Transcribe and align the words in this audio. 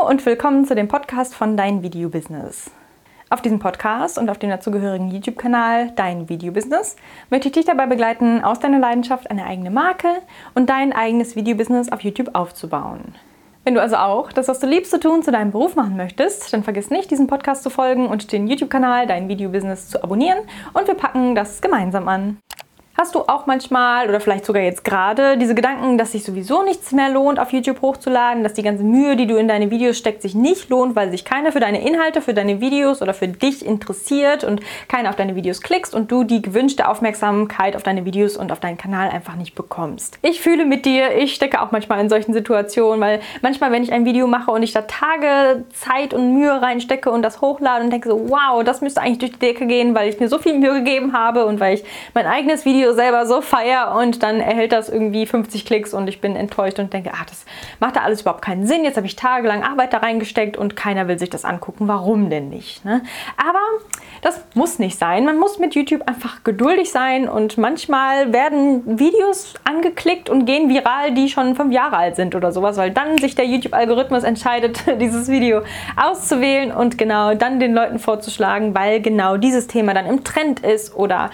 Hallo 0.00 0.08
und 0.08 0.24
willkommen 0.24 0.64
zu 0.64 0.74
dem 0.74 0.88
Podcast 0.88 1.34
von 1.34 1.56
Dein 1.56 1.82
Video 1.82 2.08
Business. 2.08 2.70
Auf 3.28 3.42
diesem 3.42 3.58
Podcast 3.58 4.18
und 4.18 4.30
auf 4.30 4.38
dem 4.38 4.48
dazugehörigen 4.48 5.10
YouTube-Kanal 5.10 5.92
Dein 5.94 6.28
Video 6.28 6.52
Business 6.52 6.96
möchte 7.28 7.48
ich 7.48 7.52
dich 7.52 7.64
dabei 7.66 7.86
begleiten, 7.86 8.42
aus 8.42 8.60
deiner 8.60 8.78
Leidenschaft 8.78 9.30
eine 9.30 9.44
eigene 9.44 9.70
Marke 9.70 10.08
und 10.54 10.70
dein 10.70 10.92
eigenes 10.92 11.36
Video-Business 11.36 11.92
auf 11.92 12.00
YouTube 12.02 12.34
aufzubauen. 12.34 13.14
Wenn 13.64 13.74
du 13.74 13.82
also 13.82 13.96
auch 13.96 14.32
das, 14.32 14.48
was 14.48 14.60
du 14.60 14.66
liebst 14.66 14.90
zu 14.90 15.00
tun, 15.00 15.22
zu 15.22 15.32
deinem 15.32 15.50
Beruf 15.50 15.76
machen 15.76 15.96
möchtest, 15.96 16.52
dann 16.52 16.64
vergiss 16.64 16.90
nicht, 16.90 17.10
diesem 17.10 17.26
Podcast 17.26 17.62
zu 17.62 17.70
folgen 17.70 18.06
und 18.06 18.32
den 18.32 18.46
YouTube-Kanal 18.48 19.06
Dein 19.06 19.28
Video 19.28 19.50
Business 19.50 19.88
zu 19.88 20.02
abonnieren 20.02 20.38
und 20.72 20.86
wir 20.86 20.94
packen 20.94 21.34
das 21.34 21.60
gemeinsam 21.60 22.08
an. 22.08 22.38
Hast 23.00 23.14
du 23.14 23.20
auch 23.20 23.46
manchmal 23.46 24.10
oder 24.10 24.20
vielleicht 24.20 24.44
sogar 24.44 24.62
jetzt 24.62 24.84
gerade 24.84 25.38
diese 25.38 25.54
Gedanken, 25.54 25.96
dass 25.96 26.12
sich 26.12 26.22
sowieso 26.22 26.62
nichts 26.62 26.92
mehr 26.92 27.08
lohnt, 27.08 27.38
auf 27.38 27.50
YouTube 27.50 27.80
hochzuladen, 27.80 28.42
dass 28.42 28.52
die 28.52 28.62
ganze 28.62 28.84
Mühe, 28.84 29.16
die 29.16 29.26
du 29.26 29.36
in 29.36 29.48
deine 29.48 29.70
Videos 29.70 29.96
steckst, 29.96 30.20
sich 30.20 30.34
nicht 30.34 30.68
lohnt, 30.68 30.96
weil 30.96 31.10
sich 31.10 31.24
keiner 31.24 31.50
für 31.50 31.60
deine 31.60 31.80
Inhalte, 31.80 32.20
für 32.20 32.34
deine 32.34 32.60
Videos 32.60 33.00
oder 33.00 33.14
für 33.14 33.26
dich 33.26 33.64
interessiert 33.64 34.44
und 34.44 34.60
keiner 34.86 35.08
auf 35.08 35.16
deine 35.16 35.34
Videos 35.34 35.62
klickst 35.62 35.94
und 35.94 36.12
du 36.12 36.24
die 36.24 36.42
gewünschte 36.42 36.86
Aufmerksamkeit 36.90 37.74
auf 37.74 37.82
deine 37.82 38.04
Videos 38.04 38.36
und 38.36 38.52
auf 38.52 38.60
deinen 38.60 38.76
Kanal 38.76 39.08
einfach 39.08 39.34
nicht 39.34 39.54
bekommst? 39.54 40.18
Ich 40.20 40.42
fühle 40.42 40.66
mit 40.66 40.84
dir, 40.84 41.16
ich 41.16 41.34
stecke 41.34 41.62
auch 41.62 41.70
manchmal 41.70 42.00
in 42.00 42.10
solchen 42.10 42.34
Situationen, 42.34 43.00
weil 43.00 43.20
manchmal, 43.40 43.72
wenn 43.72 43.82
ich 43.82 43.94
ein 43.94 44.04
Video 44.04 44.26
mache 44.26 44.50
und 44.50 44.62
ich 44.62 44.72
da 44.72 44.82
Tage 44.82 45.64
Zeit 45.72 46.12
und 46.12 46.34
Mühe 46.34 46.60
reinstecke 46.60 47.10
und 47.10 47.22
das 47.22 47.40
hochlade 47.40 47.82
und 47.82 47.94
denke 47.94 48.10
so, 48.10 48.28
wow, 48.28 48.62
das 48.62 48.82
müsste 48.82 49.00
eigentlich 49.00 49.20
durch 49.20 49.32
die 49.32 49.38
Decke 49.38 49.66
gehen, 49.66 49.94
weil 49.94 50.10
ich 50.10 50.20
mir 50.20 50.28
so 50.28 50.36
viel 50.36 50.58
Mühe 50.58 50.74
gegeben 50.74 51.14
habe 51.14 51.46
und 51.46 51.60
weil 51.60 51.76
ich 51.76 51.84
mein 52.12 52.26
eigenes 52.26 52.66
Video 52.66 52.89
selber 52.92 53.26
so 53.26 53.40
feier 53.40 53.96
und 53.98 54.22
dann 54.22 54.40
erhält 54.40 54.72
das 54.72 54.88
irgendwie 54.88 55.26
50 55.26 55.64
Klicks 55.64 55.94
und 55.94 56.08
ich 56.08 56.20
bin 56.20 56.36
enttäuscht 56.36 56.78
und 56.78 56.92
denke, 56.92 57.10
ach, 57.14 57.24
das 57.26 57.44
macht 57.78 57.96
da 57.96 58.00
alles 58.00 58.22
überhaupt 58.22 58.42
keinen 58.42 58.66
Sinn. 58.66 58.84
Jetzt 58.84 58.96
habe 58.96 59.06
ich 59.06 59.16
tagelang 59.16 59.62
Arbeit 59.62 59.92
da 59.92 59.98
reingesteckt 59.98 60.56
und 60.56 60.76
keiner 60.76 61.08
will 61.08 61.18
sich 61.18 61.30
das 61.30 61.44
angucken. 61.44 61.88
Warum 61.88 62.30
denn 62.30 62.48
nicht? 62.48 62.84
Ne? 62.84 63.02
Aber 63.36 63.60
das 64.22 64.44
muss 64.54 64.78
nicht 64.78 64.98
sein. 64.98 65.24
Man 65.24 65.38
muss 65.38 65.58
mit 65.58 65.74
YouTube 65.74 66.06
einfach 66.06 66.44
geduldig 66.44 66.90
sein 66.90 67.28
und 67.28 67.58
manchmal 67.58 68.32
werden 68.32 68.98
Videos 68.98 69.54
angeklickt 69.64 70.28
und 70.28 70.44
gehen 70.44 70.68
viral, 70.68 71.12
die 71.12 71.28
schon 71.28 71.54
fünf 71.54 71.72
Jahre 71.72 71.96
alt 71.96 72.16
sind 72.16 72.34
oder 72.34 72.52
sowas, 72.52 72.76
weil 72.76 72.90
dann 72.90 73.18
sich 73.18 73.34
der 73.34 73.46
YouTube-Algorithmus 73.46 74.24
entscheidet, 74.24 74.84
dieses 75.00 75.28
Video 75.28 75.62
auszuwählen 75.96 76.72
und 76.72 76.98
genau 76.98 77.34
dann 77.34 77.60
den 77.60 77.74
Leuten 77.74 77.98
vorzuschlagen, 77.98 78.74
weil 78.74 79.00
genau 79.00 79.36
dieses 79.36 79.66
Thema 79.66 79.94
dann 79.94 80.06
im 80.06 80.24
Trend 80.24 80.60
ist 80.60 80.94
oder 80.94 81.30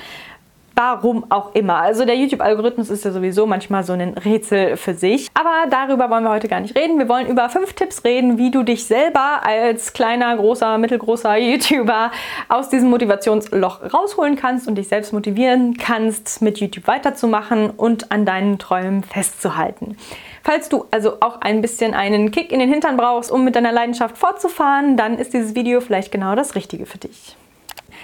Warum 0.78 1.24
auch 1.30 1.54
immer. 1.54 1.76
Also 1.76 2.04
der 2.04 2.16
YouTube-Algorithmus 2.16 2.90
ist 2.90 3.02
ja 3.02 3.10
sowieso 3.10 3.46
manchmal 3.46 3.82
so 3.82 3.94
ein 3.94 4.12
Rätsel 4.12 4.76
für 4.76 4.92
sich. 4.92 5.28
Aber 5.32 5.70
darüber 5.70 6.10
wollen 6.10 6.22
wir 6.22 6.28
heute 6.28 6.48
gar 6.48 6.60
nicht 6.60 6.76
reden. 6.76 6.98
Wir 6.98 7.08
wollen 7.08 7.28
über 7.28 7.48
fünf 7.48 7.72
Tipps 7.72 8.04
reden, 8.04 8.36
wie 8.36 8.50
du 8.50 8.62
dich 8.62 8.84
selber 8.84 9.40
als 9.42 9.94
kleiner, 9.94 10.36
großer, 10.36 10.76
mittelgroßer 10.76 11.38
YouTuber 11.38 12.10
aus 12.50 12.68
diesem 12.68 12.90
Motivationsloch 12.90 13.90
rausholen 13.94 14.36
kannst 14.36 14.68
und 14.68 14.74
dich 14.74 14.88
selbst 14.88 15.14
motivieren 15.14 15.78
kannst, 15.78 16.42
mit 16.42 16.58
YouTube 16.58 16.86
weiterzumachen 16.86 17.70
und 17.70 18.12
an 18.12 18.26
deinen 18.26 18.58
Träumen 18.58 19.02
festzuhalten. 19.02 19.96
Falls 20.44 20.68
du 20.68 20.84
also 20.90 21.14
auch 21.20 21.40
ein 21.40 21.62
bisschen 21.62 21.94
einen 21.94 22.30
Kick 22.32 22.52
in 22.52 22.60
den 22.60 22.68
Hintern 22.68 22.98
brauchst, 22.98 23.32
um 23.32 23.44
mit 23.44 23.56
deiner 23.56 23.72
Leidenschaft 23.72 24.18
fortzufahren, 24.18 24.98
dann 24.98 25.18
ist 25.18 25.32
dieses 25.32 25.54
Video 25.54 25.80
vielleicht 25.80 26.12
genau 26.12 26.34
das 26.34 26.54
Richtige 26.54 26.84
für 26.84 26.98
dich. 26.98 27.34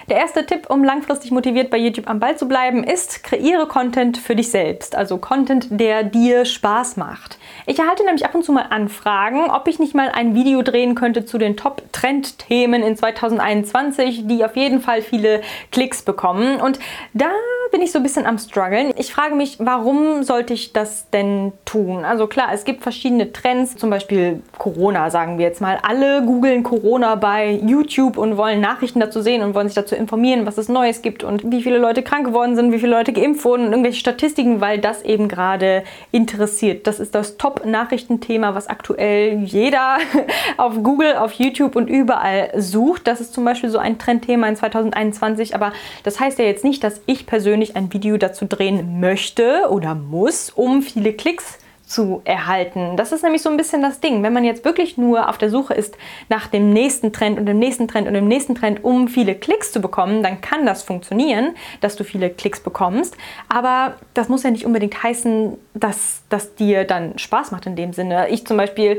Der 0.08 0.16
erste 0.16 0.44
Tipp, 0.46 0.68
um 0.68 0.84
langfristig 0.84 1.30
motiviert 1.30 1.70
bei 1.70 1.78
YouTube 1.78 2.08
am 2.08 2.20
Ball 2.20 2.36
zu 2.36 2.48
bleiben, 2.48 2.84
ist, 2.84 3.22
kreiere 3.22 3.66
Content 3.66 4.18
für 4.18 4.34
dich 4.34 4.50
selbst. 4.50 4.96
Also 4.96 5.18
Content, 5.18 5.68
der 5.70 6.02
dir 6.02 6.44
Spaß 6.44 6.96
macht. 6.96 7.38
Ich 7.66 7.78
erhalte 7.78 8.04
nämlich 8.04 8.24
ab 8.24 8.34
und 8.34 8.44
zu 8.44 8.52
mal 8.52 8.66
Anfragen, 8.70 9.50
ob 9.50 9.68
ich 9.68 9.78
nicht 9.78 9.94
mal 9.94 10.10
ein 10.10 10.34
Video 10.34 10.62
drehen 10.62 10.94
könnte 10.94 11.24
zu 11.24 11.38
den 11.38 11.56
Top-Trend-Themen 11.56 12.82
in 12.82 12.96
2021, 12.96 14.26
die 14.26 14.44
auf 14.44 14.56
jeden 14.56 14.80
Fall 14.80 15.02
viele 15.02 15.42
Klicks 15.70 16.02
bekommen. 16.02 16.60
Und 16.60 16.78
da 17.14 17.30
bin 17.72 17.82
ich 17.82 17.92
so 17.92 17.98
ein 17.98 18.02
bisschen 18.02 18.26
am 18.26 18.38
struggeln. 18.38 18.92
Ich 18.96 19.12
frage 19.12 19.34
mich, 19.34 19.56
warum 19.58 20.22
sollte 20.22 20.54
ich 20.54 20.72
das 20.72 21.08
denn 21.10 21.52
tun? 21.64 22.04
Also 22.04 22.26
klar, 22.26 22.48
es 22.52 22.64
gibt 22.64 22.82
verschiedene 22.82 23.32
Trends, 23.32 23.76
zum 23.76 23.90
Beispiel 23.90 24.42
Corona, 24.58 25.10
sagen 25.10 25.38
wir 25.38 25.46
jetzt 25.46 25.60
mal. 25.60 25.78
Alle 25.82 26.24
googeln 26.24 26.62
Corona 26.62 27.14
bei 27.14 27.60
YouTube 27.64 28.18
und 28.18 28.36
wollen 28.36 28.60
Nachrichten 28.60 29.00
dazu 29.00 29.22
sehen 29.22 29.42
und 29.42 29.54
wollen 29.54 29.68
sich 29.68 29.76
dazu 29.76 29.92
zu 29.92 29.96
informieren, 29.96 30.46
was 30.46 30.56
es 30.56 30.70
Neues 30.70 31.02
gibt 31.02 31.22
und 31.22 31.50
wie 31.52 31.62
viele 31.62 31.76
Leute 31.76 32.02
krank 32.02 32.24
geworden 32.24 32.56
sind, 32.56 32.72
wie 32.72 32.78
viele 32.78 32.92
Leute 32.92 33.12
geimpft 33.12 33.44
wurden 33.44 33.66
und 33.66 33.72
irgendwelche 33.72 34.00
Statistiken, 34.00 34.62
weil 34.62 34.78
das 34.78 35.02
eben 35.02 35.28
gerade 35.28 35.84
interessiert. 36.12 36.86
Das 36.86 36.98
ist 36.98 37.14
das 37.14 37.36
Top-Nachrichtenthema, 37.36 38.54
was 38.54 38.68
aktuell 38.68 39.40
jeder 39.44 39.98
auf 40.56 40.82
Google, 40.82 41.16
auf 41.16 41.32
YouTube 41.32 41.76
und 41.76 41.90
überall 41.90 42.52
sucht. 42.56 43.06
Das 43.06 43.20
ist 43.20 43.34
zum 43.34 43.44
Beispiel 43.44 43.68
so 43.68 43.76
ein 43.76 43.98
Trendthema 43.98 44.48
in 44.48 44.56
2021, 44.56 45.54
aber 45.54 45.72
das 46.04 46.18
heißt 46.18 46.38
ja 46.38 46.46
jetzt 46.46 46.64
nicht, 46.64 46.82
dass 46.82 47.02
ich 47.04 47.26
persönlich 47.26 47.61
ein 47.76 47.92
Video 47.92 48.16
dazu 48.16 48.46
drehen 48.46 49.00
möchte 49.00 49.68
oder 49.70 49.94
muss, 49.94 50.50
um 50.50 50.82
viele 50.82 51.12
Klicks 51.12 51.58
zu 51.92 52.22
erhalten. 52.24 52.96
Das 52.96 53.12
ist 53.12 53.22
nämlich 53.22 53.42
so 53.42 53.50
ein 53.50 53.56
bisschen 53.56 53.82
das 53.82 54.00
Ding. 54.00 54.22
Wenn 54.22 54.32
man 54.32 54.44
jetzt 54.44 54.64
wirklich 54.64 54.96
nur 54.96 55.28
auf 55.28 55.36
der 55.36 55.50
Suche 55.50 55.74
ist 55.74 55.96
nach 56.28 56.46
dem 56.46 56.72
nächsten 56.72 57.12
Trend 57.12 57.38
und 57.38 57.46
dem 57.46 57.58
nächsten 57.58 57.86
Trend 57.86 58.08
und 58.08 58.14
dem 58.14 58.28
nächsten 58.28 58.54
Trend, 58.54 58.82
um 58.82 59.08
viele 59.08 59.34
Klicks 59.34 59.72
zu 59.72 59.80
bekommen, 59.80 60.22
dann 60.22 60.40
kann 60.40 60.64
das 60.64 60.82
funktionieren, 60.82 61.54
dass 61.80 61.96
du 61.96 62.04
viele 62.04 62.30
Klicks 62.30 62.60
bekommst. 62.60 63.16
Aber 63.48 63.96
das 64.14 64.28
muss 64.28 64.42
ja 64.42 64.50
nicht 64.50 64.64
unbedingt 64.64 65.02
heißen, 65.02 65.58
dass 65.74 66.22
das 66.30 66.54
dir 66.54 66.84
dann 66.84 67.18
Spaß 67.18 67.50
macht 67.50 67.66
in 67.66 67.76
dem 67.76 67.92
Sinne. 67.92 68.28
Ich 68.30 68.46
zum 68.46 68.56
Beispiel 68.56 68.98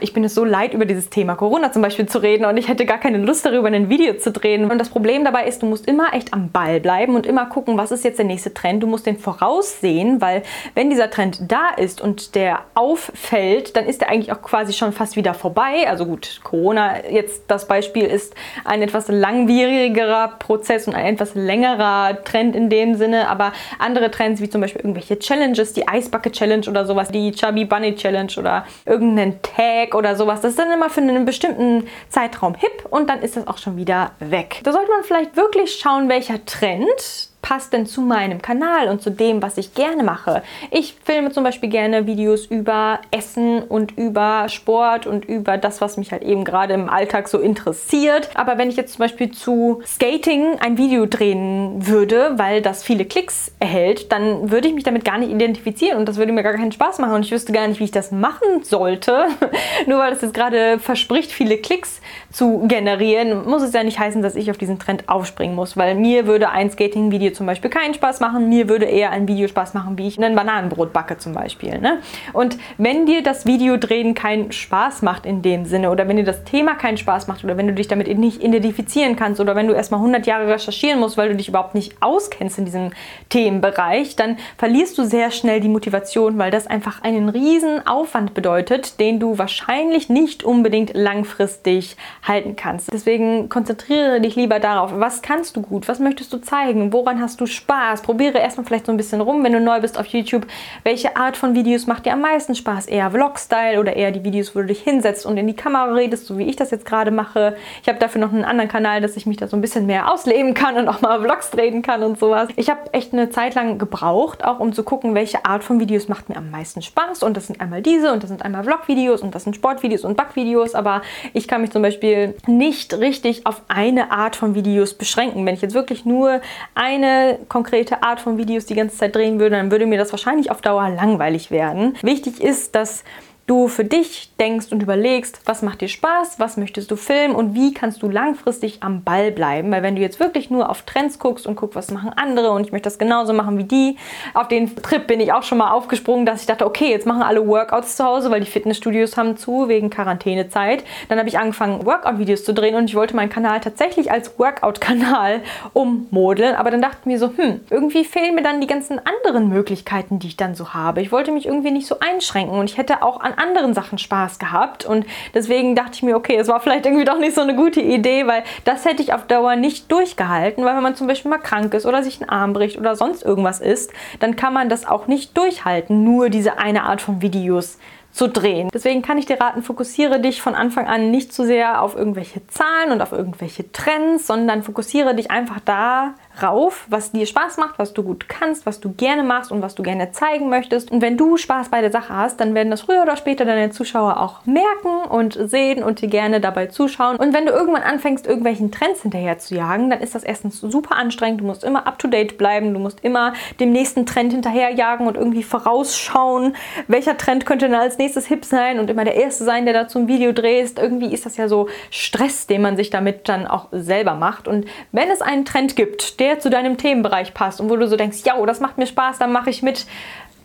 ich 0.00 0.12
bin 0.12 0.24
es 0.24 0.34
so 0.34 0.44
leid, 0.44 0.74
über 0.74 0.84
dieses 0.84 1.10
Thema 1.10 1.34
Corona 1.34 1.72
zum 1.72 1.82
Beispiel 1.82 2.06
zu 2.06 2.22
reden 2.22 2.44
und 2.44 2.56
ich 2.56 2.68
hätte 2.68 2.86
gar 2.86 2.98
keine 2.98 3.18
Lust 3.18 3.44
darüber, 3.46 3.68
ein 3.68 3.88
Video 3.88 4.14
zu 4.14 4.30
drehen. 4.30 4.70
Und 4.70 4.78
das 4.78 4.90
Problem 4.90 5.24
dabei 5.24 5.46
ist, 5.46 5.62
du 5.62 5.66
musst 5.66 5.86
immer 5.86 6.14
echt 6.14 6.32
am 6.32 6.50
Ball 6.50 6.80
bleiben 6.80 7.14
und 7.14 7.26
immer 7.26 7.46
gucken, 7.46 7.76
was 7.78 7.90
ist 7.90 8.04
jetzt 8.04 8.18
der 8.18 8.26
nächste 8.26 8.52
Trend. 8.52 8.82
Du 8.82 8.86
musst 8.86 9.06
den 9.06 9.18
voraussehen, 9.18 10.20
weil 10.20 10.42
wenn 10.74 10.90
dieser 10.90 11.10
Trend 11.10 11.50
da 11.50 11.70
ist 11.76 12.00
und 12.00 12.34
der 12.34 12.60
auffällt, 12.74 13.76
dann 13.76 13.86
ist 13.86 14.00
der 14.00 14.10
eigentlich 14.10 14.32
auch 14.32 14.42
quasi 14.42 14.72
schon 14.72 14.92
fast 14.92 15.16
wieder 15.16 15.34
vorbei. 15.34 15.88
Also 15.88 16.06
gut, 16.06 16.40
Corona 16.42 17.08
jetzt 17.08 17.44
das 17.48 17.66
Beispiel 17.66 18.04
ist 18.04 18.34
ein 18.64 18.82
etwas 18.82 19.08
langwierigerer 19.08 20.34
Prozess 20.38 20.86
und 20.86 20.94
ein 20.94 21.14
etwas 21.14 21.34
längerer 21.34 22.22
Trend 22.24 22.54
in 22.54 22.68
dem 22.68 22.94
Sinne, 22.94 23.28
aber 23.28 23.52
andere 23.78 24.10
Trends 24.10 24.40
wie 24.40 24.50
zum 24.50 24.60
Beispiel 24.60 24.82
irgendwelche 24.82 25.18
Challenges, 25.18 25.72
die 25.72 25.88
Eisbucket 25.88 26.34
Challenge 26.34 26.68
oder 26.68 26.86
sowas, 26.86 27.08
die 27.10 27.32
Chubby 27.32 27.64
Bunny 27.64 27.94
Challenge 27.94 28.32
oder 28.38 28.64
irgendeinen 28.84 29.40
Tag 29.42 29.71
Tag 29.72 29.94
oder 29.94 30.16
sowas. 30.16 30.40
Das 30.40 30.50
ist 30.50 30.58
dann 30.58 30.70
immer 30.70 30.90
für 30.90 31.00
einen 31.00 31.24
bestimmten 31.24 31.88
Zeitraum 32.08 32.54
hip 32.54 32.86
und 32.90 33.08
dann 33.08 33.20
ist 33.22 33.36
das 33.36 33.46
auch 33.46 33.58
schon 33.58 33.76
wieder 33.76 34.12
weg. 34.18 34.60
Da 34.64 34.72
sollte 34.72 34.90
man 34.90 35.02
vielleicht 35.04 35.36
wirklich 35.36 35.78
schauen, 35.78 36.08
welcher 36.08 36.44
Trend 36.44 37.30
passt 37.42 37.72
denn 37.72 37.86
zu 37.86 38.00
meinem 38.00 38.40
Kanal 38.40 38.88
und 38.88 39.02
zu 39.02 39.10
dem, 39.10 39.42
was 39.42 39.58
ich 39.58 39.74
gerne 39.74 40.04
mache. 40.04 40.42
Ich 40.70 40.94
filme 41.04 41.32
zum 41.32 41.44
Beispiel 41.44 41.68
gerne 41.68 42.06
Videos 42.06 42.46
über 42.46 43.00
Essen 43.10 43.62
und 43.62 43.98
über 43.98 44.48
Sport 44.48 45.06
und 45.06 45.24
über 45.24 45.58
das, 45.58 45.80
was 45.80 45.96
mich 45.96 46.12
halt 46.12 46.22
eben 46.22 46.44
gerade 46.44 46.72
im 46.74 46.88
Alltag 46.88 47.28
so 47.28 47.38
interessiert. 47.38 48.30
Aber 48.34 48.58
wenn 48.58 48.70
ich 48.70 48.76
jetzt 48.76 48.92
zum 48.92 49.00
Beispiel 49.00 49.32
zu 49.32 49.82
Skating 49.84 50.58
ein 50.60 50.78
Video 50.78 51.04
drehen 51.06 51.86
würde, 51.86 52.34
weil 52.36 52.62
das 52.62 52.84
viele 52.84 53.04
Klicks 53.04 53.52
erhält, 53.58 54.12
dann 54.12 54.50
würde 54.50 54.68
ich 54.68 54.74
mich 54.74 54.84
damit 54.84 55.04
gar 55.04 55.18
nicht 55.18 55.32
identifizieren 55.32 55.98
und 55.98 56.08
das 56.08 56.16
würde 56.16 56.32
mir 56.32 56.44
gar 56.44 56.54
keinen 56.54 56.72
Spaß 56.72 56.98
machen 57.00 57.14
und 57.14 57.24
ich 57.24 57.32
wüsste 57.32 57.52
gar 57.52 57.66
nicht, 57.66 57.80
wie 57.80 57.84
ich 57.84 57.90
das 57.90 58.12
machen 58.12 58.62
sollte. 58.62 59.26
Nur 59.86 59.98
weil 59.98 60.12
es 60.12 60.22
jetzt 60.22 60.34
gerade 60.34 60.78
verspricht, 60.78 61.32
viele 61.32 61.58
Klicks 61.58 62.00
zu 62.30 62.64
generieren, 62.68 63.44
muss 63.48 63.62
es 63.62 63.72
ja 63.72 63.82
nicht 63.82 63.98
heißen, 63.98 64.22
dass 64.22 64.36
ich 64.36 64.50
auf 64.50 64.58
diesen 64.58 64.78
Trend 64.78 65.08
aufspringen 65.08 65.56
muss, 65.56 65.76
weil 65.76 65.96
mir 65.96 66.26
würde 66.26 66.50
ein 66.50 66.70
Skating-Video 66.70 67.31
zum 67.32 67.46
Beispiel 67.46 67.70
keinen 67.70 67.94
Spaß 67.94 68.20
machen. 68.20 68.48
Mir 68.48 68.68
würde 68.68 68.86
eher 68.86 69.10
ein 69.10 69.28
Video 69.28 69.48
Spaß 69.48 69.74
machen, 69.74 69.98
wie 69.98 70.08
ich 70.08 70.22
ein 70.22 70.34
Bananenbrot 70.34 70.92
backe 70.92 71.18
zum 71.18 71.32
Beispiel. 71.32 71.78
Ne? 71.78 71.98
Und 72.32 72.58
wenn 72.78 73.06
dir 73.06 73.22
das 73.22 73.46
Videodrehen 73.46 74.14
keinen 74.14 74.52
Spaß 74.52 75.02
macht 75.02 75.26
in 75.26 75.42
dem 75.42 75.64
Sinne 75.64 75.90
oder 75.90 76.08
wenn 76.08 76.16
dir 76.16 76.24
das 76.24 76.44
Thema 76.44 76.74
keinen 76.74 76.96
Spaß 76.96 77.28
macht 77.28 77.44
oder 77.44 77.56
wenn 77.56 77.66
du 77.66 77.74
dich 77.74 77.88
damit 77.88 78.06
nicht 78.18 78.42
identifizieren 78.42 79.16
kannst 79.16 79.40
oder 79.40 79.56
wenn 79.56 79.66
du 79.66 79.74
erstmal 79.74 80.00
100 80.00 80.26
Jahre 80.26 80.48
recherchieren 80.48 81.00
musst, 81.00 81.16
weil 81.16 81.28
du 81.30 81.36
dich 81.36 81.48
überhaupt 81.48 81.74
nicht 81.74 81.96
auskennst 82.00 82.58
in 82.58 82.64
diesem 82.64 82.90
Themenbereich, 83.28 84.16
dann 84.16 84.36
verlierst 84.58 84.98
du 84.98 85.04
sehr 85.04 85.30
schnell 85.30 85.60
die 85.60 85.68
Motivation, 85.68 86.38
weil 86.38 86.50
das 86.50 86.66
einfach 86.66 87.02
einen 87.02 87.28
riesen 87.28 87.86
Aufwand 87.86 88.34
bedeutet, 88.34 89.00
den 89.00 89.20
du 89.20 89.38
wahrscheinlich 89.38 90.08
nicht 90.08 90.44
unbedingt 90.44 90.94
langfristig 90.94 91.96
halten 92.22 92.56
kannst. 92.56 92.92
Deswegen 92.92 93.48
konzentriere 93.48 94.20
dich 94.20 94.36
lieber 94.36 94.60
darauf, 94.60 94.92
was 94.94 95.22
kannst 95.22 95.56
du 95.56 95.62
gut, 95.62 95.88
was 95.88 95.98
möchtest 95.98 96.32
du 96.32 96.38
zeigen, 96.38 96.92
woran 96.92 97.21
hast 97.22 97.40
du 97.40 97.46
Spaß? 97.46 98.02
Probiere 98.02 98.38
erstmal 98.38 98.66
vielleicht 98.66 98.86
so 98.86 98.92
ein 98.92 98.96
bisschen 98.96 99.20
rum, 99.20 99.42
wenn 99.44 99.52
du 99.52 99.60
neu 99.60 99.80
bist 99.80 99.98
auf 99.98 100.06
YouTube. 100.06 100.46
Welche 100.82 101.16
Art 101.16 101.36
von 101.36 101.54
Videos 101.54 101.86
macht 101.86 102.04
dir 102.04 102.12
am 102.12 102.20
meisten 102.20 102.54
Spaß? 102.54 102.86
Eher 102.86 103.10
Vlog-Style 103.10 103.78
oder 103.78 103.94
eher 103.96 104.10
die 104.10 104.24
Videos, 104.24 104.54
wo 104.54 104.60
du 104.60 104.66
dich 104.66 104.82
hinsetzt 104.82 105.24
und 105.24 105.36
in 105.38 105.46
die 105.46 105.54
Kamera 105.54 105.92
redest, 105.94 106.26
so 106.26 106.36
wie 106.36 106.44
ich 106.44 106.56
das 106.56 106.70
jetzt 106.70 106.84
gerade 106.84 107.10
mache. 107.10 107.56
Ich 107.82 107.88
habe 107.88 107.98
dafür 107.98 108.20
noch 108.20 108.32
einen 108.32 108.44
anderen 108.44 108.68
Kanal, 108.68 109.00
dass 109.00 109.16
ich 109.16 109.24
mich 109.24 109.36
da 109.36 109.46
so 109.46 109.56
ein 109.56 109.60
bisschen 109.60 109.86
mehr 109.86 110.12
ausleben 110.12 110.54
kann 110.54 110.76
und 110.76 110.88
auch 110.88 111.00
mal 111.00 111.20
Vlogs 111.20 111.50
drehen 111.50 111.82
kann 111.82 112.02
und 112.02 112.18
sowas. 112.18 112.48
Ich 112.56 112.68
habe 112.68 112.92
echt 112.92 113.12
eine 113.12 113.30
Zeit 113.30 113.54
lang 113.54 113.78
gebraucht, 113.78 114.44
auch 114.44 114.58
um 114.58 114.72
zu 114.72 114.82
gucken, 114.82 115.14
welche 115.14 115.44
Art 115.44 115.62
von 115.62 115.78
Videos 115.78 116.08
macht 116.08 116.28
mir 116.28 116.36
am 116.36 116.50
meisten 116.50 116.82
Spaß. 116.82 117.22
Und 117.22 117.36
das 117.36 117.46
sind 117.46 117.60
einmal 117.60 117.82
diese 117.82 118.12
und 118.12 118.22
das 118.22 118.30
sind 118.30 118.44
einmal 118.44 118.64
Vlog-Videos 118.64 119.22
und 119.22 119.34
das 119.34 119.44
sind 119.44 119.54
Sportvideos 119.54 120.04
und 120.04 120.16
Backvideos. 120.16 120.74
Aber 120.74 121.02
ich 121.32 121.46
kann 121.46 121.60
mich 121.60 121.70
zum 121.70 121.82
Beispiel 121.82 122.34
nicht 122.46 122.94
richtig 122.94 123.46
auf 123.46 123.62
eine 123.68 124.10
Art 124.10 124.34
von 124.34 124.56
Videos 124.56 124.94
beschränken. 124.94 125.46
Wenn 125.46 125.54
ich 125.54 125.62
jetzt 125.62 125.74
wirklich 125.74 126.04
nur 126.04 126.40
eine 126.74 127.11
konkrete 127.48 128.02
Art 128.02 128.20
von 128.20 128.38
Videos 128.38 128.66
die 128.66 128.74
ganze 128.74 128.96
Zeit 128.96 129.14
drehen 129.14 129.38
würde, 129.38 129.56
dann 129.56 129.70
würde 129.70 129.86
mir 129.86 129.98
das 129.98 130.12
wahrscheinlich 130.12 130.50
auf 130.50 130.60
Dauer 130.60 130.88
langweilig 130.90 131.50
werden. 131.50 131.96
Wichtig 132.02 132.40
ist, 132.40 132.74
dass 132.74 133.04
du 133.52 133.68
für 133.68 133.84
dich 133.84 134.30
denkst 134.40 134.68
und 134.70 134.82
überlegst, 134.82 135.42
was 135.44 135.60
macht 135.60 135.82
dir 135.82 135.88
Spaß, 135.88 136.40
was 136.40 136.56
möchtest 136.56 136.90
du 136.90 136.96
filmen 136.96 137.34
und 137.34 137.54
wie 137.54 137.74
kannst 137.74 138.02
du 138.02 138.08
langfristig 138.08 138.78
am 138.82 139.02
Ball 139.02 139.30
bleiben. 139.30 139.70
Weil 139.70 139.82
wenn 139.82 139.94
du 139.94 140.00
jetzt 140.00 140.20
wirklich 140.20 140.48
nur 140.48 140.70
auf 140.70 140.82
Trends 140.82 141.18
guckst 141.18 141.46
und 141.46 141.56
guckst, 141.56 141.76
was 141.76 141.90
machen 141.90 142.14
andere 142.16 142.50
und 142.52 142.64
ich 142.64 142.72
möchte 142.72 142.86
das 142.86 142.98
genauso 142.98 143.34
machen 143.34 143.58
wie 143.58 143.64
die, 143.64 143.98
auf 144.32 144.48
den 144.48 144.74
Trip 144.76 145.06
bin 145.06 145.20
ich 145.20 145.34
auch 145.34 145.42
schon 145.42 145.58
mal 145.58 145.70
aufgesprungen, 145.70 146.24
dass 146.24 146.40
ich 146.40 146.46
dachte, 146.46 146.64
okay, 146.64 146.90
jetzt 146.90 147.06
machen 147.06 147.22
alle 147.22 147.46
Workouts 147.46 147.96
zu 147.96 148.04
Hause, 148.04 148.30
weil 148.30 148.40
die 148.40 148.50
Fitnessstudios 148.50 149.18
haben 149.18 149.36
zu 149.36 149.68
wegen 149.68 149.90
Quarantänezeit. 149.90 150.82
Dann 151.10 151.18
habe 151.18 151.28
ich 151.28 151.38
angefangen, 151.38 151.84
Workout-Videos 151.84 152.44
zu 152.44 152.54
drehen 152.54 152.74
und 152.74 152.86
ich 152.86 152.94
wollte 152.94 153.14
meinen 153.14 153.28
Kanal 153.28 153.60
tatsächlich 153.60 154.10
als 154.10 154.38
Workout-Kanal 154.38 155.42
ummodeln. 155.74 156.54
Aber 156.54 156.70
dann 156.70 156.80
dachte 156.80 156.96
ich 157.00 157.06
mir 157.06 157.18
so, 157.18 157.30
hm, 157.36 157.60
irgendwie 157.68 158.06
fehlen 158.06 158.34
mir 158.34 158.42
dann 158.42 158.62
die 158.62 158.66
ganzen 158.66 158.98
anderen 158.98 159.50
Möglichkeiten, 159.50 160.18
die 160.18 160.28
ich 160.28 160.38
dann 160.38 160.54
so 160.54 160.72
habe. 160.72 161.02
Ich 161.02 161.12
wollte 161.12 161.32
mich 161.32 161.44
irgendwie 161.44 161.70
nicht 161.70 161.86
so 161.86 161.96
einschränken 162.00 162.58
und 162.58 162.70
ich 162.70 162.78
hätte 162.78 163.02
auch 163.02 163.20
an 163.20 163.41
anderen 163.42 163.74
Sachen 163.74 163.98
Spaß 163.98 164.38
gehabt. 164.38 164.84
Und 164.84 165.06
deswegen 165.34 165.74
dachte 165.74 165.92
ich 165.94 166.02
mir, 166.02 166.16
okay, 166.16 166.36
es 166.36 166.48
war 166.48 166.60
vielleicht 166.60 166.86
irgendwie 166.86 167.04
doch 167.04 167.18
nicht 167.18 167.34
so 167.34 167.40
eine 167.40 167.54
gute 167.54 167.80
Idee, 167.80 168.26
weil 168.26 168.44
das 168.64 168.84
hätte 168.84 169.02
ich 169.02 169.12
auf 169.12 169.26
Dauer 169.26 169.56
nicht 169.56 169.90
durchgehalten, 169.90 170.64
weil 170.64 170.76
wenn 170.76 170.82
man 170.82 170.96
zum 170.96 171.06
Beispiel 171.06 171.30
mal 171.30 171.38
krank 171.38 171.74
ist 171.74 171.86
oder 171.86 172.02
sich 172.02 172.20
einen 172.20 172.30
Arm 172.30 172.52
bricht 172.52 172.78
oder 172.78 172.96
sonst 172.96 173.22
irgendwas 173.22 173.60
ist, 173.60 173.92
dann 174.20 174.36
kann 174.36 174.52
man 174.52 174.68
das 174.68 174.86
auch 174.86 175.06
nicht 175.06 175.36
durchhalten, 175.36 176.04
nur 176.04 176.30
diese 176.30 176.58
eine 176.58 176.84
Art 176.84 177.00
von 177.00 177.22
Videos 177.22 177.78
zu 178.12 178.28
drehen. 178.28 178.68
Deswegen 178.72 179.02
kann 179.02 179.18
ich 179.18 179.26
dir 179.26 179.40
raten, 179.40 179.62
fokussiere 179.62 180.20
dich 180.20 180.42
von 180.42 180.54
Anfang 180.54 180.86
an 180.86 181.10
nicht 181.10 181.32
zu 181.32 181.44
sehr 181.44 181.80
auf 181.80 181.96
irgendwelche 181.96 182.46
Zahlen 182.46 182.92
und 182.92 183.00
auf 183.00 183.12
irgendwelche 183.12 183.72
Trends, 183.72 184.26
sondern 184.26 184.62
fokussiere 184.62 185.14
dich 185.14 185.30
einfach 185.30 185.60
da 185.64 186.14
rauf, 186.40 186.86
was 186.88 187.12
dir 187.12 187.26
Spaß 187.26 187.58
macht, 187.58 187.78
was 187.78 187.92
du 187.92 188.02
gut 188.02 188.28
kannst, 188.28 188.64
was 188.64 188.80
du 188.80 188.92
gerne 188.92 189.22
machst 189.22 189.52
und 189.52 189.60
was 189.62 189.74
du 189.74 189.82
gerne 189.82 190.12
zeigen 190.12 190.48
möchtest. 190.48 190.90
Und 190.90 191.02
wenn 191.02 191.16
du 191.16 191.36
Spaß 191.36 191.68
bei 191.68 191.80
der 191.80 191.90
Sache 191.90 192.14
hast, 192.14 192.40
dann 192.40 192.54
werden 192.54 192.70
das 192.70 192.82
früher 192.82 193.02
oder 193.02 193.16
später 193.16 193.44
deine 193.44 193.70
Zuschauer 193.70 194.18
auch 194.18 194.44
merken 194.46 195.08
und 195.10 195.34
sehen 195.34 195.82
und 195.82 196.00
dir 196.00 196.08
gerne 196.08 196.40
dabei 196.40 196.66
zuschauen. 196.66 197.16
Und 197.16 197.34
wenn 197.34 197.46
du 197.46 197.52
irgendwann 197.52 197.82
anfängst, 197.82 198.26
irgendwelchen 198.26 198.70
Trends 198.70 199.02
hinterher 199.02 199.38
zu 199.38 199.54
jagen, 199.54 199.90
dann 199.90 200.00
ist 200.00 200.14
das 200.14 200.24
erstens 200.24 200.60
super 200.60 200.96
anstrengend. 200.96 201.40
Du 201.40 201.44
musst 201.44 201.64
immer 201.64 201.86
up 201.86 201.98
to 201.98 202.08
date 202.08 202.38
bleiben, 202.38 202.72
du 202.72 202.80
musst 202.80 203.04
immer 203.04 203.34
dem 203.60 203.72
nächsten 203.72 204.06
Trend 204.06 204.32
hinterherjagen 204.32 205.06
und 205.06 205.16
irgendwie 205.16 205.42
vorausschauen, 205.42 206.56
welcher 206.88 207.16
Trend 207.16 207.46
könnte 207.46 207.68
dann 207.68 207.80
als 207.80 207.98
nächstes 207.98 208.26
hip 208.26 208.44
sein 208.44 208.78
und 208.78 208.88
immer 208.88 209.04
der 209.04 209.16
Erste 209.16 209.44
sein, 209.44 209.64
der 209.64 209.74
dazu 209.74 209.98
ein 209.98 210.08
Video 210.08 210.32
drehst. 210.32 210.78
Irgendwie 210.78 211.12
ist 211.12 211.26
das 211.26 211.36
ja 211.36 211.48
so 211.48 211.68
Stress, 211.90 212.46
den 212.46 212.62
man 212.62 212.76
sich 212.76 212.90
damit 212.90 213.28
dann 213.28 213.46
auch 213.46 213.68
selber 213.72 214.14
macht. 214.14 214.48
Und 214.48 214.66
wenn 214.92 215.10
es 215.10 215.20
einen 215.20 215.44
Trend 215.44 215.76
gibt, 215.76 216.20
der 216.22 216.38
zu 216.38 216.50
deinem 216.50 216.78
Themenbereich 216.78 217.34
passt 217.34 217.60
und 217.60 217.68
wo 217.68 217.76
du 217.76 217.88
so 217.88 217.96
denkst, 217.96 218.18
ja, 218.24 218.40
das 218.46 218.60
macht 218.60 218.78
mir 218.78 218.86
Spaß, 218.86 219.18
dann 219.18 219.32
mache 219.32 219.50
ich 219.50 219.60
mit, 219.62 219.86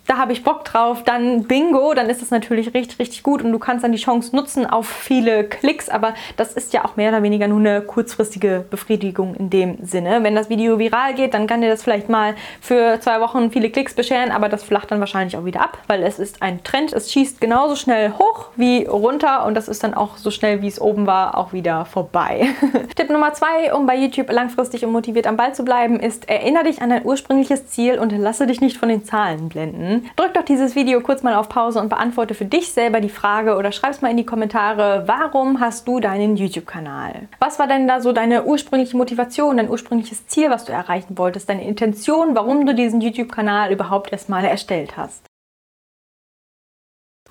da 0.08 0.18
habe 0.18 0.32
ich 0.32 0.44
Bock 0.44 0.64
drauf, 0.64 1.04
dann 1.04 1.44
Bingo, 1.44 1.94
dann 1.94 2.10
ist 2.10 2.22
das 2.22 2.32
natürlich 2.32 2.74
richtig, 2.74 2.98
richtig 2.98 3.24
gut 3.24 3.44
und 3.44 3.52
du 3.52 3.60
kannst 3.60 3.84
dann 3.84 3.92
die 3.92 3.98
Chance 3.98 4.36
nutzen 4.36 4.66
auf 4.66 4.88
viele 4.88 5.44
Klicks, 5.44 5.90
aber 5.90 6.14
das 6.38 6.54
ist 6.54 6.74
ja 6.74 6.86
auch 6.86 6.96
mehr 6.96 7.10
oder 7.10 7.24
weniger 7.24 7.48
nur 7.48 7.60
eine 7.60 7.82
kurzfristige 7.82 8.66
Befriedigung 8.70 9.36
in 9.36 9.50
dem 9.50 9.78
Sinne. 9.86 10.24
Wenn 10.24 10.34
das 10.34 10.50
Video 10.50 10.80
viral 10.80 11.14
geht, 11.14 11.34
dann 11.34 11.46
kann 11.46 11.62
dir 11.62 11.70
das 11.70 11.84
vielleicht 11.84 12.08
mal 12.08 12.36
für 12.62 13.00
zwei 13.02 13.20
Wochen 13.20 13.52
viele 13.52 13.70
Klicks 13.70 13.94
bescheren, 13.94 14.32
aber 14.32 14.48
das 14.48 14.64
flacht 14.64 14.92
dann 14.92 15.02
wahrscheinlich 15.02 15.36
auch 15.36 15.44
wieder 15.44 15.62
ab, 15.62 15.78
weil 15.88 16.02
es 16.04 16.20
ist 16.20 16.42
ein 16.42 16.64
Trend, 16.64 16.94
es 16.94 17.12
schießt 17.12 17.42
genauso 17.42 17.76
schnell 17.76 18.14
hoch 18.14 18.48
wie 18.56 18.86
runter 18.86 19.46
und 19.46 19.56
das 19.56 19.68
ist 19.68 19.84
dann 19.84 19.94
auch 19.94 20.16
so 20.16 20.32
schnell, 20.32 20.62
wie 20.62 20.68
es 20.68 20.80
oben 20.80 21.06
war, 21.06 21.38
auch 21.38 21.52
wieder 21.52 21.84
vorbei. 21.84 22.48
Tipp 22.96 23.10
Nummer 23.10 23.34
zwei, 23.34 23.74
um 23.74 23.86
bei 23.86 23.98
YouTube 23.98 24.32
langfristig 24.32 24.86
und 24.86 24.94
motiviert 24.94 25.28
am 25.28 25.36
Ball 25.36 25.54
zu 25.54 25.66
bleiben, 25.66 26.00
ist, 26.00 26.30
erinnere 26.30 26.64
dich 26.64 26.82
an 26.82 26.92
dein 26.92 27.06
ursprüngliches 27.06 27.68
Ziel 27.68 28.00
und 28.00 28.14
lasse 28.18 28.48
dich 28.48 28.62
nicht 28.62 28.78
von 28.78 28.88
den 28.88 29.04
Zahlen 29.04 29.50
blenden. 29.50 29.97
Drück 30.16 30.34
doch 30.34 30.44
dieses 30.44 30.76
Video 30.76 31.02
kurz 31.02 31.24
mal 31.24 31.36
auf 31.36 31.50
Pause 31.50 31.80
und 31.80 31.90
beantworte 31.90 32.34
für 32.34 32.46
dich 32.46 32.72
selber 32.72 33.02
die 33.02 33.10
Frage 33.10 33.56
oder 33.56 33.72
schreib 33.72 33.92
es 33.92 34.02
mal 34.02 34.12
in 34.12 34.18
die 34.18 34.26
Kommentare, 34.26 35.04
warum 35.06 35.60
hast 35.60 35.88
du 35.88 36.00
deinen 36.00 36.38
YouTube-Kanal? 36.38 37.28
Was 37.40 37.60
war 37.60 37.68
denn 37.68 37.88
da 37.88 38.02
so 38.02 38.14
deine 38.14 38.46
ursprüngliche 38.46 38.98
Motivation, 38.98 39.58
dein 39.58 39.70
ursprüngliches 39.70 40.28
Ziel, 40.28 40.50
was 40.50 40.66
du 40.66 40.72
erreichen 40.72 41.18
wolltest, 41.18 41.50
deine 41.50 41.68
Intention, 41.68 42.36
warum 42.36 42.66
du 42.66 42.74
diesen 42.74 43.02
YouTube-Kanal 43.02 43.72
überhaupt 43.72 44.12
erstmal 44.12 44.46
erstellt 44.46 44.98
hast? 44.98 45.27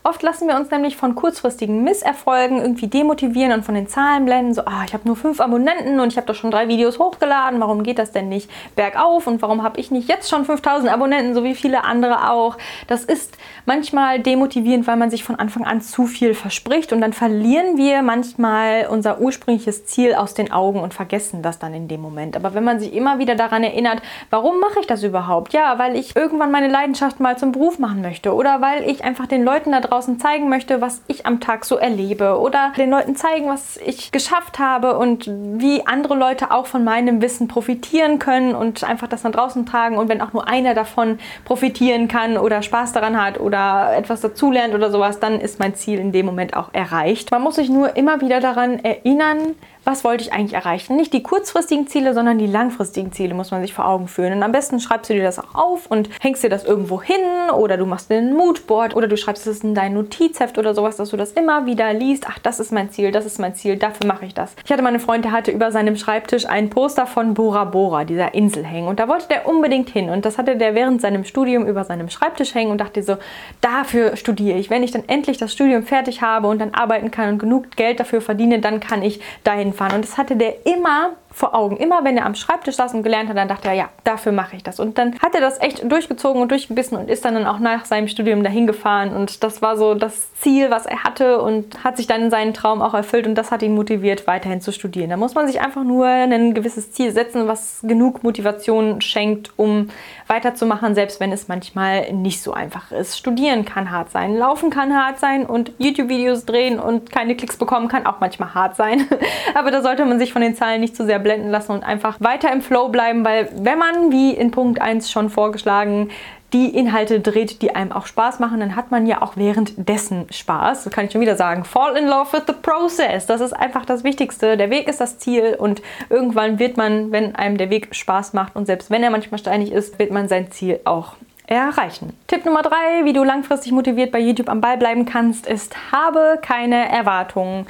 Oft 0.06 0.22
lassen 0.22 0.46
wir 0.46 0.54
uns 0.54 0.70
nämlich 0.70 0.96
von 0.96 1.16
kurzfristigen 1.16 1.82
Misserfolgen 1.82 2.58
irgendwie 2.58 2.86
demotivieren 2.86 3.50
und 3.50 3.64
von 3.64 3.74
den 3.74 3.88
Zahlen 3.88 4.24
blenden. 4.24 4.54
So, 4.54 4.62
ah, 4.64 4.84
ich 4.86 4.94
habe 4.94 5.02
nur 5.04 5.16
fünf 5.16 5.40
Abonnenten 5.40 5.98
und 5.98 6.12
ich 6.12 6.16
habe 6.16 6.28
doch 6.28 6.36
schon 6.36 6.52
drei 6.52 6.68
Videos 6.68 7.00
hochgeladen. 7.00 7.58
Warum 7.58 7.82
geht 7.82 7.98
das 7.98 8.12
denn 8.12 8.28
nicht 8.28 8.48
bergauf? 8.76 9.26
Und 9.26 9.42
warum 9.42 9.64
habe 9.64 9.80
ich 9.80 9.90
nicht 9.90 10.08
jetzt 10.08 10.30
schon 10.30 10.44
5000 10.44 10.92
Abonnenten, 10.92 11.34
so 11.34 11.42
wie 11.42 11.56
viele 11.56 11.82
andere 11.82 12.30
auch? 12.30 12.56
Das 12.86 13.02
ist 13.02 13.36
manchmal 13.64 14.20
demotivierend, 14.20 14.86
weil 14.86 14.96
man 14.96 15.10
sich 15.10 15.24
von 15.24 15.40
Anfang 15.40 15.64
an 15.64 15.80
zu 15.80 16.06
viel 16.06 16.34
verspricht 16.34 16.92
und 16.92 17.00
dann 17.00 17.12
verlieren 17.12 17.76
wir 17.76 18.02
manchmal 18.02 18.86
unser 18.88 19.20
ursprüngliches 19.20 19.86
Ziel 19.86 20.14
aus 20.14 20.34
den 20.34 20.52
Augen 20.52 20.78
und 20.78 20.94
vergessen 20.94 21.42
das 21.42 21.58
dann 21.58 21.74
in 21.74 21.88
dem 21.88 22.00
Moment. 22.00 22.36
Aber 22.36 22.54
wenn 22.54 22.62
man 22.62 22.78
sich 22.78 22.94
immer 22.94 23.18
wieder 23.18 23.34
daran 23.34 23.64
erinnert, 23.64 24.02
warum 24.30 24.60
mache 24.60 24.78
ich 24.78 24.86
das 24.86 25.02
überhaupt? 25.02 25.52
Ja, 25.52 25.80
weil 25.80 25.96
ich 25.96 26.14
irgendwann 26.14 26.52
meine 26.52 26.68
Leidenschaft 26.68 27.18
mal 27.18 27.36
zum 27.36 27.50
Beruf 27.50 27.80
machen 27.80 28.02
möchte 28.02 28.32
oder 28.32 28.60
weil 28.60 28.88
ich 28.88 29.02
einfach 29.02 29.26
den 29.26 29.42
Leuten 29.42 29.72
da 29.72 29.80
draußen 29.80 29.95
draußen 29.96 30.20
zeigen 30.20 30.50
möchte, 30.50 30.82
was 30.82 31.00
ich 31.06 31.24
am 31.24 31.40
Tag 31.40 31.64
so 31.64 31.76
erlebe 31.76 32.38
oder 32.38 32.74
den 32.76 32.90
Leuten 32.90 33.16
zeigen, 33.16 33.48
was 33.48 33.78
ich 33.78 34.12
geschafft 34.12 34.58
habe 34.58 34.98
und 34.98 35.26
wie 35.26 35.86
andere 35.86 36.14
Leute 36.14 36.50
auch 36.50 36.66
von 36.66 36.84
meinem 36.84 37.22
Wissen 37.22 37.48
profitieren 37.48 38.18
können 38.18 38.54
und 38.54 38.84
einfach 38.84 39.08
das 39.08 39.22
nach 39.22 39.32
draußen 39.32 39.64
tragen 39.64 39.96
und 39.96 40.10
wenn 40.10 40.20
auch 40.20 40.34
nur 40.34 40.46
einer 40.48 40.74
davon 40.74 41.18
profitieren 41.46 42.08
kann 42.08 42.36
oder 42.36 42.60
Spaß 42.60 42.92
daran 42.92 43.20
hat 43.22 43.40
oder 43.40 43.96
etwas 43.96 44.20
dazulernt 44.20 44.74
oder 44.74 44.90
sowas, 44.90 45.18
dann 45.18 45.40
ist 45.40 45.60
mein 45.60 45.74
Ziel 45.74 45.98
in 45.98 46.12
dem 46.12 46.26
Moment 46.26 46.54
auch 46.54 46.74
erreicht. 46.74 47.30
Man 47.30 47.40
muss 47.40 47.54
sich 47.54 47.70
nur 47.70 47.96
immer 47.96 48.20
wieder 48.20 48.40
daran 48.40 48.78
erinnern, 48.78 49.54
was 49.86 50.02
wollte 50.02 50.24
ich 50.24 50.32
eigentlich 50.32 50.54
erreichen? 50.54 50.96
Nicht 50.96 51.12
die 51.12 51.22
kurzfristigen 51.22 51.86
Ziele, 51.86 52.12
sondern 52.12 52.38
die 52.38 52.48
langfristigen 52.48 53.12
Ziele 53.12 53.34
muss 53.34 53.52
man 53.52 53.62
sich 53.62 53.72
vor 53.72 53.86
Augen 53.86 54.08
führen. 54.08 54.32
Und 54.32 54.42
am 54.42 54.50
besten 54.50 54.80
schreibst 54.80 55.08
du 55.08 55.14
dir 55.14 55.22
das 55.22 55.38
auch 55.38 55.54
auf 55.54 55.86
und 55.86 56.10
hängst 56.20 56.42
dir 56.42 56.50
das 56.50 56.64
irgendwo 56.64 57.00
hin 57.00 57.14
oder 57.56 57.76
du 57.76 57.86
machst 57.86 58.10
ein 58.10 58.34
Moodboard 58.34 58.96
oder 58.96 59.06
du 59.06 59.16
schreibst 59.16 59.46
es 59.46 59.62
in 59.62 59.76
dein 59.76 59.94
Notizheft 59.94 60.58
oder 60.58 60.74
sowas, 60.74 60.96
dass 60.96 61.10
du 61.10 61.16
das 61.16 61.30
immer 61.32 61.66
wieder 61.66 61.92
liest. 61.92 62.24
Ach, 62.28 62.40
das 62.40 62.58
ist 62.58 62.72
mein 62.72 62.90
Ziel, 62.90 63.12
das 63.12 63.26
ist 63.26 63.38
mein 63.38 63.54
Ziel, 63.54 63.76
dafür 63.76 64.08
mache 64.08 64.26
ich 64.26 64.34
das. 64.34 64.56
Ich 64.64 64.72
hatte 64.72 64.82
meinen 64.82 64.98
Freund, 64.98 65.24
der 65.24 65.30
hatte 65.30 65.52
über 65.52 65.70
seinem 65.70 65.94
Schreibtisch 65.94 66.46
ein 66.46 66.68
Poster 66.68 67.06
von 67.06 67.34
Bora 67.34 67.64
Bora, 67.64 68.04
dieser 68.04 68.34
Insel 68.34 68.64
hängen. 68.64 68.88
Und 68.88 68.98
da 68.98 69.06
wollte 69.06 69.28
der 69.28 69.46
unbedingt 69.46 69.88
hin. 69.90 70.10
Und 70.10 70.24
das 70.24 70.36
hatte 70.36 70.56
der 70.56 70.74
während 70.74 71.00
seinem 71.00 71.24
Studium 71.24 71.64
über 71.64 71.84
seinem 71.84 72.10
Schreibtisch 72.10 72.56
hängen 72.56 72.72
und 72.72 72.80
dachte 72.80 73.04
so, 73.04 73.18
dafür 73.60 74.16
studiere 74.16 74.58
ich. 74.58 74.68
Wenn 74.68 74.82
ich 74.82 74.90
dann 74.90 75.04
endlich 75.06 75.38
das 75.38 75.52
Studium 75.52 75.84
fertig 75.84 76.22
habe 76.22 76.48
und 76.48 76.58
dann 76.58 76.74
arbeiten 76.74 77.12
kann 77.12 77.34
und 77.34 77.38
genug 77.38 77.76
Geld 77.76 78.00
dafür 78.00 78.20
verdiene, 78.20 78.58
dann 78.58 78.80
kann 78.80 79.04
ich 79.04 79.20
dahin 79.44 79.75
fahren. 79.76 79.96
Und 79.96 80.04
das 80.04 80.18
hatte 80.18 80.36
der 80.36 80.66
immer 80.66 81.12
vor 81.36 81.54
Augen. 81.54 81.76
Immer 81.76 82.02
wenn 82.02 82.16
er 82.16 82.24
am 82.24 82.34
Schreibtisch 82.34 82.76
saß 82.76 82.94
und 82.94 83.02
gelernt 83.02 83.28
hat, 83.28 83.36
dann 83.36 83.46
dachte 83.46 83.68
er, 83.68 83.74
ja, 83.74 83.90
dafür 84.04 84.32
mache 84.32 84.56
ich 84.56 84.62
das. 84.62 84.80
Und 84.80 84.96
dann 84.96 85.18
hat 85.18 85.34
er 85.34 85.42
das 85.42 85.60
echt 85.60 85.82
durchgezogen 85.92 86.40
und 86.40 86.50
durchgebissen 86.50 86.96
und 86.96 87.10
ist 87.10 87.26
dann, 87.26 87.34
dann 87.34 87.46
auch 87.46 87.58
nach 87.58 87.84
seinem 87.84 88.08
Studium 88.08 88.42
dahin 88.42 88.66
gefahren. 88.66 89.14
Und 89.14 89.44
das 89.44 89.60
war 89.60 89.76
so 89.76 89.94
das 89.94 90.32
Ziel, 90.40 90.70
was 90.70 90.86
er 90.86 91.04
hatte 91.04 91.42
und 91.42 91.84
hat 91.84 91.98
sich 91.98 92.06
dann 92.06 92.30
seinen 92.30 92.54
Traum 92.54 92.80
auch 92.80 92.94
erfüllt 92.94 93.26
und 93.26 93.34
das 93.34 93.50
hat 93.50 93.62
ihn 93.62 93.74
motiviert, 93.74 94.26
weiterhin 94.26 94.62
zu 94.62 94.72
studieren. 94.72 95.10
Da 95.10 95.18
muss 95.18 95.34
man 95.34 95.46
sich 95.46 95.60
einfach 95.60 95.84
nur 95.84 96.06
ein 96.06 96.54
gewisses 96.54 96.92
Ziel 96.92 97.12
setzen, 97.12 97.48
was 97.48 97.80
genug 97.82 98.22
Motivation 98.22 99.02
schenkt, 99.02 99.50
um 99.56 99.90
weiterzumachen, 100.28 100.94
selbst 100.94 101.20
wenn 101.20 101.32
es 101.32 101.48
manchmal 101.48 102.14
nicht 102.14 102.42
so 102.42 102.54
einfach 102.54 102.92
ist. 102.92 103.18
Studieren 103.18 103.66
kann 103.66 103.90
hart 103.90 104.10
sein, 104.10 104.36
laufen 104.36 104.70
kann 104.70 104.94
hart 104.96 105.18
sein 105.18 105.44
und 105.44 105.72
YouTube-Videos 105.76 106.46
drehen 106.46 106.78
und 106.80 107.12
keine 107.12 107.36
Klicks 107.36 107.58
bekommen 107.58 107.88
kann 107.88 108.06
auch 108.06 108.20
manchmal 108.20 108.54
hart 108.54 108.74
sein. 108.74 109.06
Aber 109.54 109.70
da 109.70 109.82
sollte 109.82 110.06
man 110.06 110.18
sich 110.18 110.32
von 110.32 110.40
den 110.40 110.54
Zahlen 110.54 110.80
nicht 110.80 110.96
zu 110.96 111.04
sehr 111.04 111.25
blenden 111.26 111.50
lassen 111.50 111.72
und 111.72 111.82
einfach 111.82 112.20
weiter 112.20 112.52
im 112.52 112.62
Flow 112.62 112.88
bleiben, 112.88 113.24
weil 113.24 113.48
wenn 113.56 113.80
man, 113.80 114.12
wie 114.12 114.30
in 114.30 114.52
Punkt 114.52 114.80
1 114.80 115.10
schon 115.10 115.28
vorgeschlagen, 115.28 116.10
die 116.52 116.68
Inhalte 116.68 117.18
dreht, 117.18 117.62
die 117.62 117.74
einem 117.74 117.90
auch 117.90 118.06
Spaß 118.06 118.38
machen, 118.38 118.60
dann 118.60 118.76
hat 118.76 118.92
man 118.92 119.08
ja 119.08 119.22
auch 119.22 119.36
währenddessen 119.36 120.26
Spaß. 120.30 120.84
Das 120.84 120.92
kann 120.92 121.06
ich 121.06 121.10
schon 121.10 121.20
wieder 121.20 121.34
sagen. 121.34 121.64
Fall 121.64 121.96
in 121.96 122.06
love 122.06 122.32
with 122.32 122.44
the 122.46 122.52
process. 122.52 123.26
Das 123.26 123.40
ist 123.40 123.52
einfach 123.52 123.84
das 123.84 124.04
Wichtigste. 124.04 124.56
Der 124.56 124.70
Weg 124.70 124.86
ist 124.86 125.00
das 125.00 125.18
Ziel 125.18 125.56
und 125.58 125.82
irgendwann 126.10 126.60
wird 126.60 126.76
man, 126.76 127.10
wenn 127.10 127.34
einem 127.34 127.56
der 127.56 127.70
Weg 127.70 127.92
Spaß 127.92 128.32
macht 128.32 128.54
und 128.54 128.66
selbst 128.66 128.88
wenn 128.92 129.02
er 129.02 129.10
manchmal 129.10 129.40
steinig 129.40 129.72
ist, 129.72 129.98
wird 129.98 130.12
man 130.12 130.28
sein 130.28 130.52
Ziel 130.52 130.78
auch 130.84 131.14
erreichen. 131.48 132.12
Tipp 132.28 132.44
Nummer 132.44 132.62
drei, 132.62 133.04
wie 133.04 133.12
du 133.12 133.24
langfristig 133.24 133.72
motiviert 133.72 134.12
bei 134.12 134.20
YouTube 134.20 134.48
am 134.48 134.60
Ball 134.60 134.76
bleiben 134.76 135.04
kannst, 135.04 135.48
ist, 135.48 135.74
habe 135.90 136.38
keine 136.40 136.88
Erwartungen 136.88 137.66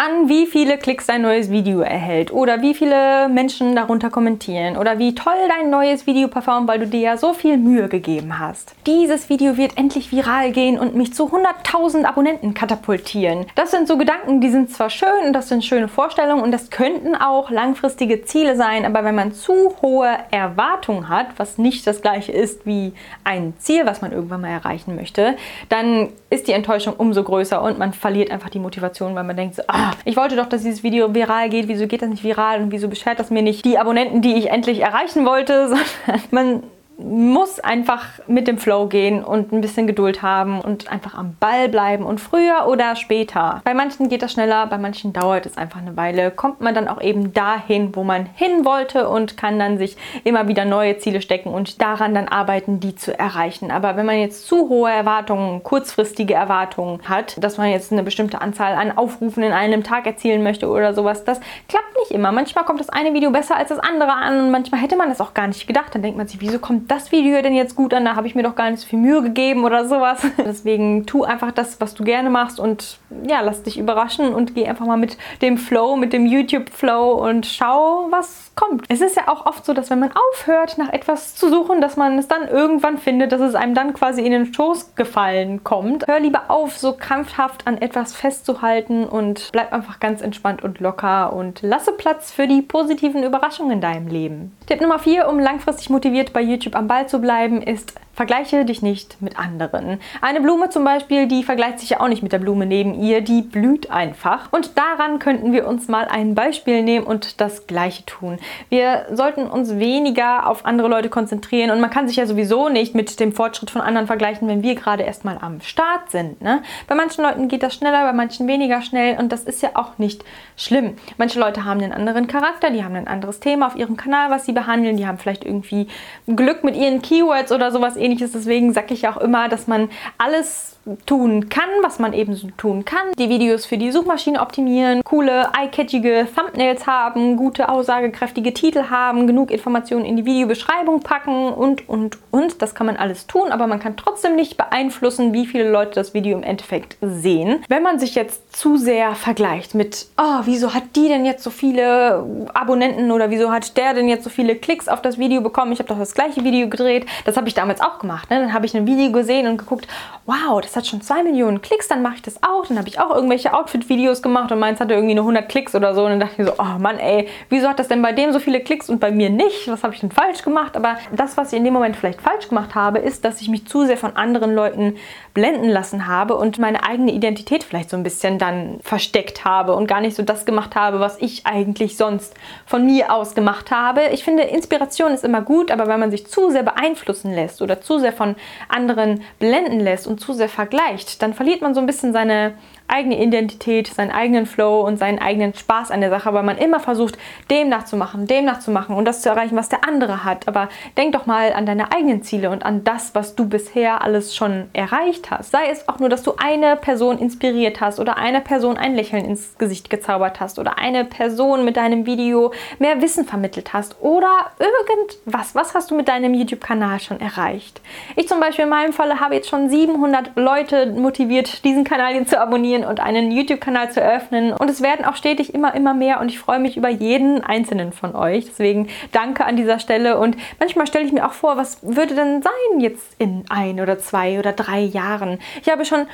an, 0.00 0.30
wie 0.30 0.46
viele 0.46 0.78
Klicks 0.78 1.04
dein 1.04 1.20
neues 1.20 1.50
Video 1.50 1.80
erhält 1.80 2.32
oder 2.32 2.62
wie 2.62 2.72
viele 2.72 3.28
Menschen 3.28 3.76
darunter 3.76 4.08
kommentieren 4.08 4.78
oder 4.78 4.98
wie 4.98 5.14
toll 5.14 5.34
dein 5.46 5.68
neues 5.68 6.06
Video 6.06 6.28
performt, 6.28 6.68
weil 6.68 6.78
du 6.78 6.86
dir 6.86 7.00
ja 7.00 7.16
so 7.18 7.34
viel 7.34 7.58
Mühe 7.58 7.86
gegeben 7.86 8.38
hast. 8.38 8.74
Dieses 8.86 9.28
Video 9.28 9.58
wird 9.58 9.76
endlich 9.76 10.10
viral 10.10 10.52
gehen 10.52 10.78
und 10.78 10.94
mich 10.94 11.12
zu 11.12 11.26
100.000 11.26 12.06
Abonnenten 12.06 12.54
katapultieren. 12.54 13.44
Das 13.56 13.72
sind 13.72 13.86
so 13.86 13.98
Gedanken, 13.98 14.40
die 14.40 14.48
sind 14.48 14.70
zwar 14.70 14.88
schön 14.88 15.26
und 15.26 15.34
das 15.34 15.50
sind 15.50 15.66
schöne 15.66 15.86
Vorstellungen 15.86 16.42
und 16.42 16.50
das 16.50 16.70
könnten 16.70 17.14
auch 17.14 17.50
langfristige 17.50 18.24
Ziele 18.24 18.56
sein, 18.56 18.86
aber 18.86 19.04
wenn 19.04 19.14
man 19.14 19.34
zu 19.34 19.74
hohe 19.82 20.08
Erwartungen 20.30 21.10
hat, 21.10 21.26
was 21.36 21.58
nicht 21.58 21.86
das 21.86 22.00
gleiche 22.00 22.32
ist 22.32 22.64
wie 22.64 22.94
ein 23.22 23.52
Ziel, 23.58 23.84
was 23.84 24.00
man 24.00 24.12
irgendwann 24.12 24.40
mal 24.40 24.48
erreichen 24.48 24.96
möchte, 24.96 25.36
dann 25.68 26.08
ist 26.30 26.48
die 26.48 26.52
Enttäuschung 26.52 26.94
umso 26.96 27.22
größer 27.22 27.60
und 27.60 27.78
man 27.78 27.92
verliert 27.92 28.30
einfach 28.30 28.48
die 28.48 28.60
Motivation, 28.60 29.14
weil 29.14 29.24
man 29.24 29.36
denkt 29.36 29.56
so, 29.56 29.62
ah, 29.66 29.89
ich 30.04 30.16
wollte 30.16 30.36
doch, 30.36 30.46
dass 30.46 30.62
dieses 30.62 30.82
Video 30.82 31.14
viral 31.14 31.48
geht, 31.48 31.68
wieso 31.68 31.86
geht 31.86 32.02
das 32.02 32.08
nicht 32.08 32.24
viral 32.24 32.62
und 32.62 32.72
wieso 32.72 32.88
beschert 32.88 33.18
das 33.18 33.30
mir 33.30 33.42
nicht 33.42 33.64
die 33.64 33.78
Abonnenten, 33.78 34.22
die 34.22 34.34
ich 34.34 34.50
endlich 34.50 34.80
erreichen 34.80 35.24
wollte, 35.26 35.68
sondern 36.06 36.22
man 36.30 36.62
muss 37.02 37.60
einfach 37.60 38.04
mit 38.26 38.48
dem 38.48 38.58
Flow 38.58 38.86
gehen 38.86 39.24
und 39.24 39.52
ein 39.52 39.60
bisschen 39.60 39.86
Geduld 39.86 40.22
haben 40.22 40.60
und 40.60 40.90
einfach 40.90 41.14
am 41.14 41.34
Ball 41.40 41.68
bleiben 41.68 42.04
und 42.04 42.20
früher 42.20 42.66
oder 42.68 42.96
später. 42.96 43.60
Bei 43.64 43.74
manchen 43.74 44.08
geht 44.08 44.22
das 44.22 44.32
schneller, 44.32 44.66
bei 44.66 44.78
manchen 44.78 45.12
dauert 45.12 45.46
es 45.46 45.56
einfach 45.56 45.80
eine 45.80 45.96
Weile. 45.96 46.30
Kommt 46.30 46.60
man 46.60 46.74
dann 46.74 46.88
auch 46.88 47.00
eben 47.00 47.32
dahin, 47.32 47.94
wo 47.96 48.04
man 48.04 48.26
hin 48.26 48.64
wollte 48.64 49.08
und 49.08 49.36
kann 49.36 49.58
dann 49.58 49.78
sich 49.78 49.96
immer 50.24 50.48
wieder 50.48 50.64
neue 50.64 50.98
Ziele 50.98 51.22
stecken 51.22 51.50
und 51.50 51.80
daran 51.80 52.14
dann 52.14 52.28
arbeiten, 52.28 52.80
die 52.80 52.94
zu 52.94 53.18
erreichen. 53.18 53.70
Aber 53.70 53.96
wenn 53.96 54.06
man 54.06 54.18
jetzt 54.18 54.46
zu 54.46 54.68
hohe 54.68 54.90
Erwartungen, 54.90 55.62
kurzfristige 55.62 56.34
Erwartungen 56.34 57.00
hat, 57.08 57.42
dass 57.42 57.58
man 57.58 57.70
jetzt 57.70 57.92
eine 57.92 58.02
bestimmte 58.02 58.40
Anzahl 58.40 58.74
an 58.74 58.96
Aufrufen 58.96 59.42
in 59.42 59.52
einem 59.52 59.84
Tag 59.84 60.06
erzielen 60.06 60.42
möchte 60.42 60.68
oder 60.68 60.94
sowas, 60.94 61.24
das 61.24 61.40
klappt 61.68 61.96
nicht 62.00 62.10
immer. 62.10 62.32
Manchmal 62.32 62.64
kommt 62.64 62.80
das 62.80 62.88
eine 62.88 63.14
Video 63.14 63.30
besser 63.30 63.56
als 63.56 63.68
das 63.68 63.78
andere 63.78 64.12
an 64.12 64.40
und 64.40 64.50
manchmal 64.50 64.80
hätte 64.80 64.96
man 64.96 65.08
das 65.08 65.20
auch 65.20 65.34
gar 65.34 65.46
nicht 65.46 65.66
gedacht. 65.66 65.94
Dann 65.94 66.02
denkt 66.02 66.18
man 66.18 66.28
sich, 66.28 66.40
wieso 66.40 66.58
kommt 66.58 66.89
das 66.90 67.12
Video 67.12 67.40
denn 67.40 67.54
jetzt 67.54 67.76
gut 67.76 67.94
an? 67.94 68.04
Da 68.04 68.16
habe 68.16 68.26
ich 68.26 68.34
mir 68.34 68.42
doch 68.42 68.56
gar 68.56 68.70
nicht 68.70 68.80
so 68.80 68.88
viel 68.88 68.98
Mühe 68.98 69.22
gegeben 69.22 69.64
oder 69.64 69.86
sowas. 69.86 70.20
Deswegen 70.38 71.06
tu 71.06 71.24
einfach 71.24 71.52
das, 71.52 71.80
was 71.80 71.94
du 71.94 72.02
gerne 72.02 72.30
machst 72.30 72.58
und 72.58 72.98
ja, 73.26 73.40
lass 73.40 73.62
dich 73.62 73.78
überraschen 73.78 74.34
und 74.34 74.54
geh 74.54 74.66
einfach 74.66 74.86
mal 74.86 74.96
mit 74.96 75.16
dem 75.40 75.56
Flow, 75.56 75.96
mit 75.96 76.12
dem 76.12 76.26
YouTube-Flow 76.26 77.12
und 77.12 77.46
schau, 77.46 78.08
was 78.10 78.50
kommt. 78.56 78.84
Es 78.88 79.00
ist 79.00 79.16
ja 79.16 79.28
auch 79.28 79.46
oft 79.46 79.64
so, 79.64 79.72
dass 79.72 79.90
wenn 79.90 80.00
man 80.00 80.12
aufhört, 80.32 80.78
nach 80.78 80.92
etwas 80.92 81.36
zu 81.36 81.48
suchen, 81.48 81.80
dass 81.80 81.96
man 81.96 82.18
es 82.18 82.28
dann 82.28 82.48
irgendwann 82.48 82.98
findet, 82.98 83.32
dass 83.32 83.40
es 83.40 83.54
einem 83.54 83.74
dann 83.74 83.94
quasi 83.94 84.22
in 84.22 84.32
den 84.32 84.52
Schoß 84.52 84.94
gefallen 84.96 85.62
kommt. 85.62 86.06
Hör 86.08 86.20
lieber 86.20 86.44
auf, 86.48 86.76
so 86.76 86.92
krampfhaft 86.92 87.66
an 87.66 87.78
etwas 87.78 88.14
festzuhalten 88.14 89.04
und 89.04 89.50
bleib 89.52 89.72
einfach 89.72 90.00
ganz 90.00 90.22
entspannt 90.22 90.62
und 90.62 90.80
locker 90.80 91.32
und 91.32 91.62
lasse 91.62 91.92
Platz 91.92 92.32
für 92.32 92.46
die 92.46 92.62
positiven 92.62 93.22
Überraschungen 93.22 93.72
in 93.72 93.80
deinem 93.80 94.08
Leben. 94.08 94.56
Tipp 94.66 94.80
Nummer 94.80 94.98
4, 94.98 95.28
um 95.28 95.38
langfristig 95.38 95.90
motiviert 95.90 96.32
bei 96.32 96.40
YouTube 96.40 96.74
am 96.80 96.88
Ball 96.88 97.06
zu 97.06 97.20
bleiben, 97.20 97.60
ist 97.62 97.92
Vergleiche 98.12 98.64
dich 98.64 98.82
nicht 98.82 99.22
mit 99.22 99.38
anderen. 99.38 100.00
Eine 100.20 100.40
Blume 100.40 100.68
zum 100.68 100.84
Beispiel, 100.84 101.26
die 101.26 101.42
vergleicht 101.42 101.78
sich 101.78 101.90
ja 101.90 102.00
auch 102.00 102.08
nicht 102.08 102.22
mit 102.22 102.32
der 102.32 102.38
Blume 102.38 102.66
neben 102.66 103.00
ihr, 103.00 103.20
die 103.20 103.40
blüht 103.40 103.90
einfach. 103.90 104.52
Und 104.52 104.76
daran 104.76 105.18
könnten 105.20 105.52
wir 105.52 105.66
uns 105.66 105.88
mal 105.88 106.06
ein 106.10 106.34
Beispiel 106.34 106.82
nehmen 106.82 107.06
und 107.06 107.40
das 107.40 107.66
Gleiche 107.66 108.04
tun. 108.06 108.38
Wir 108.68 109.06
sollten 109.12 109.46
uns 109.46 109.78
weniger 109.78 110.48
auf 110.48 110.66
andere 110.66 110.88
Leute 110.88 111.08
konzentrieren 111.08 111.70
und 111.70 111.80
man 111.80 111.90
kann 111.90 112.08
sich 112.08 112.16
ja 112.16 112.26
sowieso 112.26 112.68
nicht 112.68 112.94
mit 112.94 113.20
dem 113.20 113.32
Fortschritt 113.32 113.70
von 113.70 113.80
anderen 113.80 114.06
vergleichen, 114.06 114.48
wenn 114.48 114.62
wir 114.62 114.74
gerade 114.74 115.04
erstmal 115.04 115.38
am 115.40 115.60
Start 115.60 116.10
sind. 116.10 116.42
Ne? 116.42 116.62
Bei 116.88 116.94
manchen 116.94 117.22
Leuten 117.22 117.48
geht 117.48 117.62
das 117.62 117.74
schneller, 117.74 118.02
bei 118.04 118.12
manchen 118.12 118.48
weniger 118.48 118.82
schnell 118.82 119.18
und 119.18 119.30
das 119.30 119.44
ist 119.44 119.62
ja 119.62 119.70
auch 119.74 119.98
nicht 119.98 120.24
schlimm. 120.56 120.96
Manche 121.16 121.38
Leute 121.38 121.64
haben 121.64 121.80
einen 121.80 121.92
anderen 121.92 122.26
Charakter, 122.26 122.70
die 122.70 122.84
haben 122.84 122.96
ein 122.96 123.08
anderes 123.08 123.40
Thema 123.40 123.68
auf 123.68 123.76
ihrem 123.76 123.96
Kanal, 123.96 124.30
was 124.30 124.46
sie 124.46 124.52
behandeln, 124.52 124.96
die 124.96 125.06
haben 125.06 125.18
vielleicht 125.18 125.44
irgendwie 125.44 125.86
Glück 126.26 126.64
mit 126.64 126.76
ihren 126.76 127.02
Keywords 127.02 127.52
oder 127.52 127.70
sowas 127.70 127.96
ähnliches. 128.00 128.32
Deswegen 128.32 128.72
sage 128.72 128.94
ich 128.94 129.06
auch 129.08 129.18
immer, 129.18 129.48
dass 129.48 129.66
man 129.66 129.90
alles 130.18 130.79
tun 131.06 131.48
kann, 131.48 131.68
was 131.82 131.98
man 131.98 132.12
eben 132.12 132.34
so 132.34 132.48
tun 132.56 132.84
kann. 132.84 133.12
Die 133.18 133.28
Videos 133.28 133.66
für 133.66 133.78
die 133.78 133.90
Suchmaschine 133.90 134.40
optimieren, 134.40 135.02
coole, 135.04 135.48
eye-catchige 135.58 136.26
Thumbnails 136.34 136.86
haben, 136.86 137.36
gute, 137.36 137.68
aussagekräftige 137.68 138.54
Titel 138.54 138.84
haben, 138.90 139.26
genug 139.26 139.50
Informationen 139.50 140.04
in 140.04 140.16
die 140.16 140.24
Videobeschreibung 140.24 141.00
packen 141.00 141.52
und, 141.52 141.88
und, 141.88 142.18
und. 142.30 142.62
Das 142.62 142.74
kann 142.74 142.86
man 142.86 142.96
alles 142.96 143.26
tun, 143.26 143.50
aber 143.50 143.66
man 143.66 143.80
kann 143.80 143.96
trotzdem 143.96 144.36
nicht 144.36 144.56
beeinflussen, 144.56 145.32
wie 145.32 145.46
viele 145.46 145.70
Leute 145.70 145.94
das 145.94 146.14
Video 146.14 146.36
im 146.36 146.42
Endeffekt 146.42 146.96
sehen. 147.00 147.64
Wenn 147.68 147.82
man 147.82 147.98
sich 147.98 148.14
jetzt 148.14 148.56
zu 148.56 148.76
sehr 148.76 149.14
vergleicht 149.14 149.74
mit, 149.74 150.06
oh, 150.18 150.40
wieso 150.44 150.74
hat 150.74 150.84
die 150.96 151.08
denn 151.08 151.24
jetzt 151.24 151.42
so 151.42 151.50
viele 151.50 152.48
Abonnenten 152.54 153.10
oder 153.10 153.30
wieso 153.30 153.50
hat 153.50 153.76
der 153.76 153.94
denn 153.94 154.08
jetzt 154.08 154.24
so 154.24 154.30
viele 154.30 154.56
Klicks 154.56 154.88
auf 154.88 155.02
das 155.02 155.18
Video 155.18 155.40
bekommen? 155.40 155.72
Ich 155.72 155.78
habe 155.78 155.88
doch 155.88 155.98
das 155.98 156.14
gleiche 156.14 156.44
Video 156.44 156.68
gedreht. 156.68 157.06
Das 157.24 157.36
habe 157.36 157.48
ich 157.48 157.54
damals 157.54 157.80
auch 157.80 157.98
gemacht. 157.98 158.30
Ne? 158.30 158.40
Dann 158.40 158.52
habe 158.52 158.66
ich 158.66 158.76
ein 158.76 158.86
Video 158.86 159.12
gesehen 159.12 159.46
und 159.46 159.58
geguckt, 159.58 159.86
wow, 160.26 160.60
das 160.60 160.76
hat 160.76 160.79
schon 160.88 161.00
zwei 161.00 161.22
Millionen 161.22 161.62
Klicks, 161.62 161.88
dann 161.88 162.02
mache 162.02 162.16
ich 162.16 162.22
das 162.22 162.42
auch. 162.42 162.66
Dann 162.66 162.78
habe 162.78 162.88
ich 162.88 163.00
auch 163.00 163.14
irgendwelche 163.14 163.54
Outfit-Videos 163.54 164.22
gemacht 164.22 164.50
und 164.52 164.58
meins 164.58 164.80
hatte 164.80 164.94
irgendwie 164.94 165.14
nur 165.14 165.24
100 165.24 165.48
Klicks 165.48 165.74
oder 165.74 165.94
so. 165.94 166.04
Und 166.04 166.10
dann 166.10 166.20
dachte 166.20 166.42
ich 166.42 166.46
so, 166.46 166.54
oh 166.58 166.78
Mann, 166.78 166.98
ey, 166.98 167.28
wieso 167.48 167.68
hat 167.68 167.78
das 167.78 167.88
denn 167.88 168.02
bei 168.02 168.12
dem 168.12 168.32
so 168.32 168.38
viele 168.38 168.60
Klicks 168.60 168.88
und 168.88 169.00
bei 169.00 169.10
mir 169.10 169.30
nicht? 169.30 169.68
Was 169.68 169.82
habe 169.82 169.94
ich 169.94 170.00
denn 170.00 170.10
falsch 170.10 170.42
gemacht? 170.42 170.76
Aber 170.76 170.96
das, 171.12 171.36
was 171.36 171.52
ich 171.52 171.58
in 171.58 171.64
dem 171.64 171.74
Moment 171.74 171.96
vielleicht 171.96 172.20
falsch 172.20 172.48
gemacht 172.48 172.74
habe, 172.74 172.98
ist, 172.98 173.24
dass 173.24 173.40
ich 173.40 173.48
mich 173.48 173.66
zu 173.66 173.84
sehr 173.84 173.96
von 173.96 174.16
anderen 174.16 174.54
Leuten 174.54 174.96
blenden 175.34 175.68
lassen 175.68 176.06
habe 176.06 176.36
und 176.36 176.58
meine 176.58 176.82
eigene 176.84 177.12
Identität 177.12 177.62
vielleicht 177.62 177.90
so 177.90 177.96
ein 177.96 178.02
bisschen 178.02 178.38
dann 178.38 178.80
versteckt 178.82 179.44
habe 179.44 179.74
und 179.74 179.86
gar 179.86 180.00
nicht 180.00 180.16
so 180.16 180.22
das 180.22 180.44
gemacht 180.44 180.74
habe, 180.74 181.00
was 181.00 181.18
ich 181.20 181.46
eigentlich 181.46 181.96
sonst 181.96 182.34
von 182.66 182.84
mir 182.84 183.12
aus 183.12 183.34
gemacht 183.34 183.70
habe. 183.70 184.08
Ich 184.12 184.24
finde, 184.24 184.42
Inspiration 184.44 185.12
ist 185.12 185.24
immer 185.24 185.42
gut, 185.42 185.70
aber 185.70 185.86
wenn 185.86 186.00
man 186.00 186.10
sich 186.10 186.26
zu 186.26 186.50
sehr 186.50 186.62
beeinflussen 186.62 187.32
lässt 187.32 187.62
oder 187.62 187.80
zu 187.80 187.98
sehr 187.98 188.12
von 188.12 188.34
anderen 188.68 189.22
blenden 189.38 189.80
lässt 189.80 190.06
und 190.06 190.20
zu 190.20 190.32
sehr 190.32 190.48
vergleicht, 190.60 191.22
dann 191.22 191.32
verliert 191.32 191.62
man 191.62 191.74
so 191.74 191.80
ein 191.80 191.86
bisschen 191.86 192.12
seine 192.12 192.52
eigene 192.90 193.22
Identität, 193.22 193.88
seinen 193.88 194.10
eigenen 194.10 194.46
Flow 194.46 194.80
und 194.80 194.98
seinen 194.98 195.18
eigenen 195.18 195.54
Spaß 195.54 195.90
an 195.90 196.00
der 196.00 196.10
Sache, 196.10 196.32
weil 196.34 196.42
man 196.42 196.58
immer 196.58 196.80
versucht, 196.80 197.18
dem 197.50 197.68
nachzumachen, 197.68 198.26
dem 198.26 198.44
nachzumachen 198.44 198.96
und 198.96 199.04
das 199.04 199.22
zu 199.22 199.28
erreichen, 199.28 199.56
was 199.56 199.68
der 199.68 199.86
andere 199.86 200.24
hat. 200.24 200.48
Aber 200.48 200.68
denk 200.96 201.12
doch 201.12 201.26
mal 201.26 201.52
an 201.52 201.66
deine 201.66 201.92
eigenen 201.92 202.22
Ziele 202.22 202.50
und 202.50 202.64
an 202.64 202.84
das, 202.84 203.14
was 203.14 203.34
du 203.36 203.48
bisher 203.48 204.02
alles 204.02 204.34
schon 204.34 204.68
erreicht 204.72 205.30
hast. 205.30 205.50
Sei 205.52 205.68
es 205.70 205.88
auch 205.88 205.98
nur, 205.98 206.08
dass 206.08 206.22
du 206.22 206.34
eine 206.36 206.76
Person 206.76 207.18
inspiriert 207.18 207.80
hast 207.80 208.00
oder 208.00 208.16
einer 208.16 208.40
Person 208.40 208.76
ein 208.76 208.94
Lächeln 208.94 209.24
ins 209.24 209.56
Gesicht 209.58 209.90
gezaubert 209.90 210.40
hast 210.40 210.58
oder 210.58 210.78
eine 210.78 211.04
Person 211.04 211.64
mit 211.64 211.76
deinem 211.76 212.06
Video 212.06 212.52
mehr 212.78 213.00
Wissen 213.00 213.24
vermittelt 213.24 213.72
hast 213.72 213.96
oder 214.00 214.50
irgendwas. 214.58 215.54
Was 215.54 215.74
hast 215.74 215.90
du 215.90 215.94
mit 215.94 216.08
deinem 216.08 216.34
YouTube-Kanal 216.34 217.00
schon 217.00 217.20
erreicht? 217.20 217.80
Ich 218.16 218.28
zum 218.28 218.40
Beispiel 218.40 218.64
in 218.64 218.70
meinem 218.70 218.92
Falle 218.92 219.20
habe 219.20 219.34
jetzt 219.34 219.48
schon 219.48 219.68
700 219.68 220.32
Leute 220.36 220.86
motiviert, 220.86 221.64
diesen 221.64 221.84
Kanal 221.84 222.12
hier 222.12 222.26
zu 222.26 222.40
abonnieren 222.40 222.79
abonnieren 222.80 222.84
und 222.84 223.00
einen 223.00 223.30
YouTube-Kanal 223.30 223.90
zu 223.90 224.00
eröffnen. 224.00 224.52
Und 224.52 224.70
es 224.70 224.82
werden 224.82 225.04
auch 225.04 225.16
stetig 225.16 225.54
immer, 225.54 225.74
immer 225.74 225.94
mehr 225.94 226.20
und 226.20 226.28
ich 226.28 226.38
freue 226.38 226.58
mich 226.58 226.76
über 226.76 226.88
jeden 226.88 227.42
einzelnen 227.42 227.92
von 227.92 228.14
euch. 228.14 228.46
Deswegen 228.46 228.88
danke 229.12 229.44
an 229.44 229.56
dieser 229.56 229.78
Stelle 229.78 230.18
und 230.18 230.36
manchmal 230.58 230.86
stelle 230.86 231.04
ich 231.04 231.12
mir 231.12 231.26
auch 231.26 231.32
vor, 231.32 231.56
was 231.56 231.78
würde 231.82 232.14
denn 232.14 232.42
sein 232.42 232.80
jetzt 232.80 233.14
in 233.18 233.44
ein 233.48 233.80
oder 233.80 233.98
zwei 233.98 234.38
oder 234.38 234.52
drei 234.52 234.80
Jahren? 234.80 235.38
Ich 235.62 235.70
habe 235.70 235.84
schon 235.84 236.06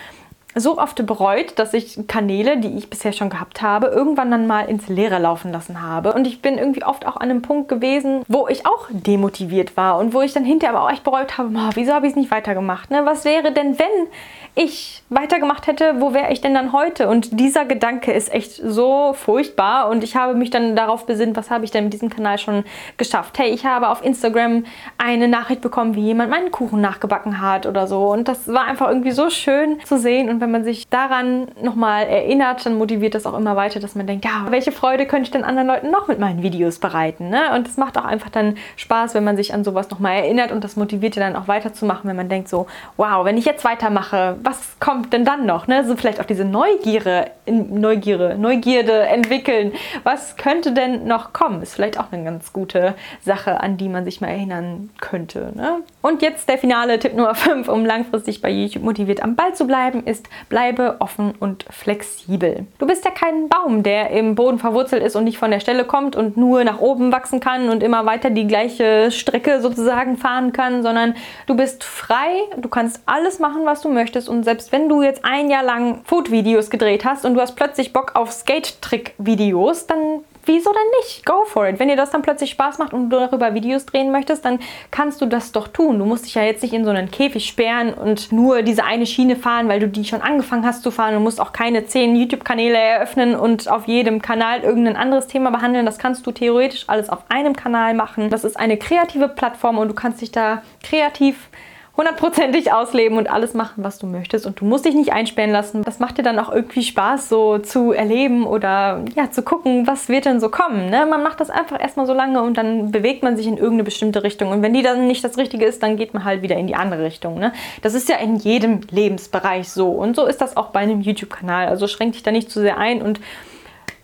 so 0.58 0.78
oft 0.78 1.04
bereut, 1.06 1.58
dass 1.58 1.74
ich 1.74 1.98
Kanäle, 2.08 2.56
die 2.56 2.76
ich 2.78 2.88
bisher 2.88 3.12
schon 3.12 3.28
gehabt 3.28 3.60
habe, 3.60 3.88
irgendwann 3.88 4.30
dann 4.30 4.46
mal 4.46 4.62
ins 4.62 4.88
Leere 4.88 5.18
laufen 5.18 5.52
lassen 5.52 5.82
habe. 5.82 6.14
Und 6.14 6.26
ich 6.26 6.40
bin 6.40 6.56
irgendwie 6.56 6.82
oft 6.82 7.06
auch 7.06 7.16
an 7.16 7.30
einem 7.30 7.42
Punkt 7.42 7.68
gewesen, 7.68 8.22
wo 8.26 8.48
ich 8.48 8.66
auch 8.66 8.88
demotiviert 8.90 9.76
war 9.76 9.98
und 9.98 10.14
wo 10.14 10.22
ich 10.22 10.32
dann 10.32 10.44
hinterher 10.44 10.74
aber 10.74 10.86
auch 10.86 10.90
echt 10.90 11.04
bereut 11.04 11.36
habe, 11.36 11.50
oh, 11.54 11.70
wieso 11.74 11.92
habe 11.92 12.06
ich 12.06 12.12
es 12.12 12.16
nicht 12.16 12.30
weitergemacht? 12.30 12.90
Ne? 12.90 13.02
Was 13.04 13.24
wäre 13.26 13.52
denn, 13.52 13.78
wenn 13.78 14.08
ich 14.56 15.02
weitergemacht 15.10 15.66
hätte, 15.66 16.00
wo 16.00 16.14
wäre 16.14 16.32
ich 16.32 16.40
denn 16.40 16.54
dann 16.54 16.72
heute? 16.72 17.08
Und 17.08 17.38
dieser 17.38 17.66
Gedanke 17.66 18.12
ist 18.12 18.32
echt 18.32 18.52
so 18.52 19.12
furchtbar 19.12 19.90
und 19.90 20.02
ich 20.02 20.16
habe 20.16 20.34
mich 20.34 20.48
dann 20.48 20.74
darauf 20.74 21.04
besinnt, 21.04 21.36
was 21.36 21.50
habe 21.50 21.64
ich 21.66 21.70
denn 21.70 21.84
mit 21.84 21.92
diesem 21.92 22.08
Kanal 22.08 22.38
schon 22.38 22.64
geschafft? 22.96 23.38
Hey, 23.38 23.50
ich 23.50 23.66
habe 23.66 23.90
auf 23.90 24.02
Instagram 24.02 24.64
eine 24.96 25.28
Nachricht 25.28 25.60
bekommen, 25.60 25.94
wie 25.94 26.00
jemand 26.00 26.30
meinen 26.30 26.50
Kuchen 26.50 26.80
nachgebacken 26.80 27.40
hat 27.42 27.66
oder 27.66 27.86
so 27.86 28.10
und 28.10 28.28
das 28.28 28.48
war 28.48 28.64
einfach 28.64 28.88
irgendwie 28.88 29.10
so 29.10 29.28
schön 29.28 29.78
zu 29.84 29.98
sehen 29.98 30.30
und 30.30 30.40
wenn 30.40 30.45
man 30.50 30.64
sich 30.64 30.88
daran 30.88 31.48
nochmal 31.62 32.06
erinnert, 32.06 32.64
dann 32.66 32.78
motiviert 32.78 33.14
das 33.14 33.26
auch 33.26 33.36
immer 33.36 33.56
weiter, 33.56 33.80
dass 33.80 33.94
man 33.94 34.06
denkt, 34.06 34.24
ja, 34.24 34.46
welche 34.50 34.72
Freude 34.72 35.06
könnte 35.06 35.24
ich 35.24 35.30
denn 35.30 35.44
anderen 35.44 35.68
Leuten 35.68 35.90
noch 35.90 36.08
mit 36.08 36.18
meinen 36.18 36.42
Videos 36.42 36.78
bereiten? 36.78 37.28
Ne? 37.28 37.54
Und 37.54 37.68
es 37.68 37.76
macht 37.76 37.98
auch 37.98 38.04
einfach 38.04 38.30
dann 38.30 38.56
Spaß, 38.76 39.14
wenn 39.14 39.24
man 39.24 39.36
sich 39.36 39.54
an 39.54 39.64
sowas 39.64 39.90
nochmal 39.90 40.16
erinnert 40.16 40.52
und 40.52 40.64
das 40.64 40.76
motiviert 40.76 41.16
ja 41.16 41.22
dann 41.22 41.36
auch 41.36 41.48
weiterzumachen, 41.48 42.08
wenn 42.08 42.16
man 42.16 42.28
denkt 42.28 42.48
so, 42.48 42.66
wow, 42.96 43.24
wenn 43.24 43.36
ich 43.36 43.44
jetzt 43.44 43.64
weitermache, 43.64 44.36
was 44.42 44.78
kommt 44.80 45.12
denn 45.12 45.24
dann 45.24 45.46
noch? 45.46 45.66
Ne? 45.66 45.84
So 45.84 45.96
vielleicht 45.96 46.20
auch 46.20 46.24
diese 46.24 46.44
Neugierde, 46.44 47.30
Neugierde, 47.46 48.36
Neugierde 48.38 49.00
entwickeln. 49.06 49.72
Was 50.02 50.36
könnte 50.36 50.72
denn 50.72 51.06
noch 51.06 51.32
kommen? 51.32 51.62
Ist 51.62 51.74
vielleicht 51.74 51.98
auch 51.98 52.12
eine 52.12 52.24
ganz 52.24 52.52
gute 52.52 52.94
Sache, 53.24 53.60
an 53.60 53.76
die 53.76 53.88
man 53.88 54.04
sich 54.04 54.20
mal 54.20 54.28
erinnern 54.28 54.90
könnte. 55.00 55.52
Ne? 55.54 55.82
Und 56.02 56.22
jetzt 56.22 56.48
der 56.48 56.58
finale 56.58 56.98
Tipp 56.98 57.14
Nummer 57.14 57.34
5, 57.34 57.68
um 57.68 57.84
langfristig 57.84 58.40
bei 58.40 58.50
YouTube 58.50 58.84
motiviert 58.84 59.22
am 59.22 59.36
Ball 59.36 59.54
zu 59.54 59.66
bleiben, 59.66 60.04
ist, 60.04 60.28
bleibe 60.48 60.96
offen 61.00 61.34
und 61.38 61.64
flexibel. 61.70 62.66
Du 62.78 62.86
bist 62.86 63.04
ja 63.04 63.10
kein 63.10 63.48
Baum, 63.48 63.82
der 63.82 64.10
im 64.10 64.34
Boden 64.34 64.58
verwurzelt 64.58 65.02
ist 65.02 65.16
und 65.16 65.24
nicht 65.24 65.38
von 65.38 65.50
der 65.50 65.60
Stelle 65.60 65.84
kommt 65.84 66.16
und 66.16 66.36
nur 66.36 66.64
nach 66.64 66.80
oben 66.80 67.12
wachsen 67.12 67.40
kann 67.40 67.68
und 67.68 67.82
immer 67.82 68.06
weiter 68.06 68.30
die 68.30 68.46
gleiche 68.46 69.10
Strecke 69.10 69.60
sozusagen 69.60 70.16
fahren 70.16 70.52
kann, 70.52 70.82
sondern 70.82 71.14
du 71.46 71.56
bist 71.56 71.84
frei, 71.84 72.40
du 72.56 72.68
kannst 72.68 73.00
alles 73.06 73.38
machen, 73.38 73.64
was 73.64 73.80
du 73.80 73.88
möchtest 73.88 74.28
und 74.28 74.44
selbst 74.44 74.72
wenn 74.72 74.88
du 74.88 75.02
jetzt 75.02 75.24
ein 75.24 75.50
Jahr 75.50 75.64
lang 75.64 76.02
Food-Videos 76.04 76.70
gedreht 76.70 77.04
hast 77.04 77.24
und 77.24 77.34
du 77.34 77.40
hast 77.40 77.56
plötzlich 77.56 77.92
Bock 77.92 78.12
auf 78.14 78.32
Skate-Trick-Videos, 78.32 79.86
dann 79.86 80.20
wieso 80.46 80.72
denn 80.72 80.90
nicht? 81.00 81.26
Go 81.26 81.44
for 81.44 81.68
it. 81.68 81.78
Wenn 81.78 81.88
dir 81.88 81.96
das 81.96 82.10
dann 82.10 82.22
plötzlich 82.22 82.50
Spaß 82.50 82.78
macht 82.78 82.92
und 82.92 83.10
du 83.10 83.18
darüber 83.18 83.54
Videos 83.54 83.86
drehen 83.86 84.10
möchtest, 84.10 84.44
dann 84.44 84.58
kannst 84.90 85.20
du 85.20 85.26
das 85.26 85.52
doch 85.52 85.68
tun. 85.68 85.98
Du 85.98 86.04
musst 86.04 86.26
dich 86.26 86.34
ja 86.34 86.42
jetzt 86.42 86.62
nicht 86.62 86.72
in 86.72 86.84
so 86.84 86.90
einen 86.90 87.10
Käfig 87.10 87.46
sperren 87.46 87.92
und 87.92 88.32
nur 88.32 88.62
diese 88.62 88.84
eine 88.84 89.06
Schiene 89.06 89.36
fahren, 89.36 89.68
weil 89.68 89.80
du 89.80 89.88
die 89.88 90.04
schon 90.04 90.22
angefangen 90.22 90.64
hast 90.64 90.82
zu 90.82 90.90
fahren. 90.90 91.14
Du 91.14 91.20
musst 91.20 91.40
auch 91.40 91.52
keine 91.52 91.86
zehn 91.86 92.16
YouTube-Kanäle 92.16 92.78
eröffnen 92.78 93.36
und 93.36 93.68
auf 93.70 93.86
jedem 93.86 94.22
Kanal 94.22 94.60
irgendein 94.60 94.96
anderes 94.96 95.26
Thema 95.26 95.50
behandeln. 95.50 95.86
Das 95.86 95.98
kannst 95.98 96.26
du 96.26 96.32
theoretisch 96.32 96.84
alles 96.86 97.08
auf 97.10 97.24
einem 97.28 97.54
Kanal 97.54 97.94
machen. 97.94 98.30
Das 98.30 98.44
ist 98.44 98.58
eine 98.58 98.76
kreative 98.76 99.28
Plattform 99.28 99.78
und 99.78 99.88
du 99.88 99.94
kannst 99.94 100.20
dich 100.20 100.32
da 100.32 100.62
kreativ 100.82 101.48
hundertprozentig 101.96 102.72
ausleben 102.72 103.16
und 103.16 103.30
alles 103.30 103.54
machen, 103.54 103.82
was 103.82 103.98
du 103.98 104.06
möchtest. 104.06 104.46
Und 104.46 104.60
du 104.60 104.64
musst 104.64 104.84
dich 104.84 104.94
nicht 104.94 105.12
einsperren 105.12 105.50
lassen. 105.50 105.82
Das 105.82 105.98
macht 105.98 106.18
dir 106.18 106.22
dann 106.22 106.38
auch 106.38 106.52
irgendwie 106.52 106.82
Spaß, 106.82 107.28
so 107.28 107.58
zu 107.58 107.92
erleben 107.92 108.46
oder 108.46 109.04
ja, 109.14 109.30
zu 109.30 109.42
gucken, 109.42 109.86
was 109.86 110.08
wird 110.08 110.26
denn 110.26 110.40
so 110.40 110.50
kommen. 110.50 110.90
Ne? 110.90 111.06
Man 111.06 111.22
macht 111.22 111.40
das 111.40 111.48
einfach 111.48 111.80
erstmal 111.80 112.06
so 112.06 112.12
lange 112.12 112.42
und 112.42 112.56
dann 112.58 112.90
bewegt 112.90 113.22
man 113.22 113.36
sich 113.36 113.46
in 113.46 113.56
irgendeine 113.56 113.84
bestimmte 113.84 114.22
Richtung. 114.22 114.50
Und 114.50 114.62
wenn 114.62 114.74
die 114.74 114.82
dann 114.82 115.06
nicht 115.06 115.24
das 115.24 115.38
Richtige 115.38 115.64
ist, 115.64 115.82
dann 115.82 115.96
geht 115.96 116.12
man 116.12 116.24
halt 116.24 116.42
wieder 116.42 116.56
in 116.56 116.66
die 116.66 116.74
andere 116.74 117.04
Richtung. 117.04 117.38
Ne? 117.38 117.52
Das 117.82 117.94
ist 117.94 118.08
ja 118.08 118.16
in 118.16 118.36
jedem 118.36 118.80
Lebensbereich 118.90 119.70
so. 119.70 119.90
Und 119.90 120.16
so 120.16 120.26
ist 120.26 120.40
das 120.40 120.56
auch 120.56 120.68
bei 120.68 120.80
einem 120.80 121.00
YouTube-Kanal. 121.00 121.68
Also 121.68 121.86
schränk 121.86 122.12
dich 122.12 122.22
da 122.22 122.30
nicht 122.30 122.50
zu 122.50 122.60
sehr 122.60 122.78
ein 122.78 123.00
und 123.00 123.20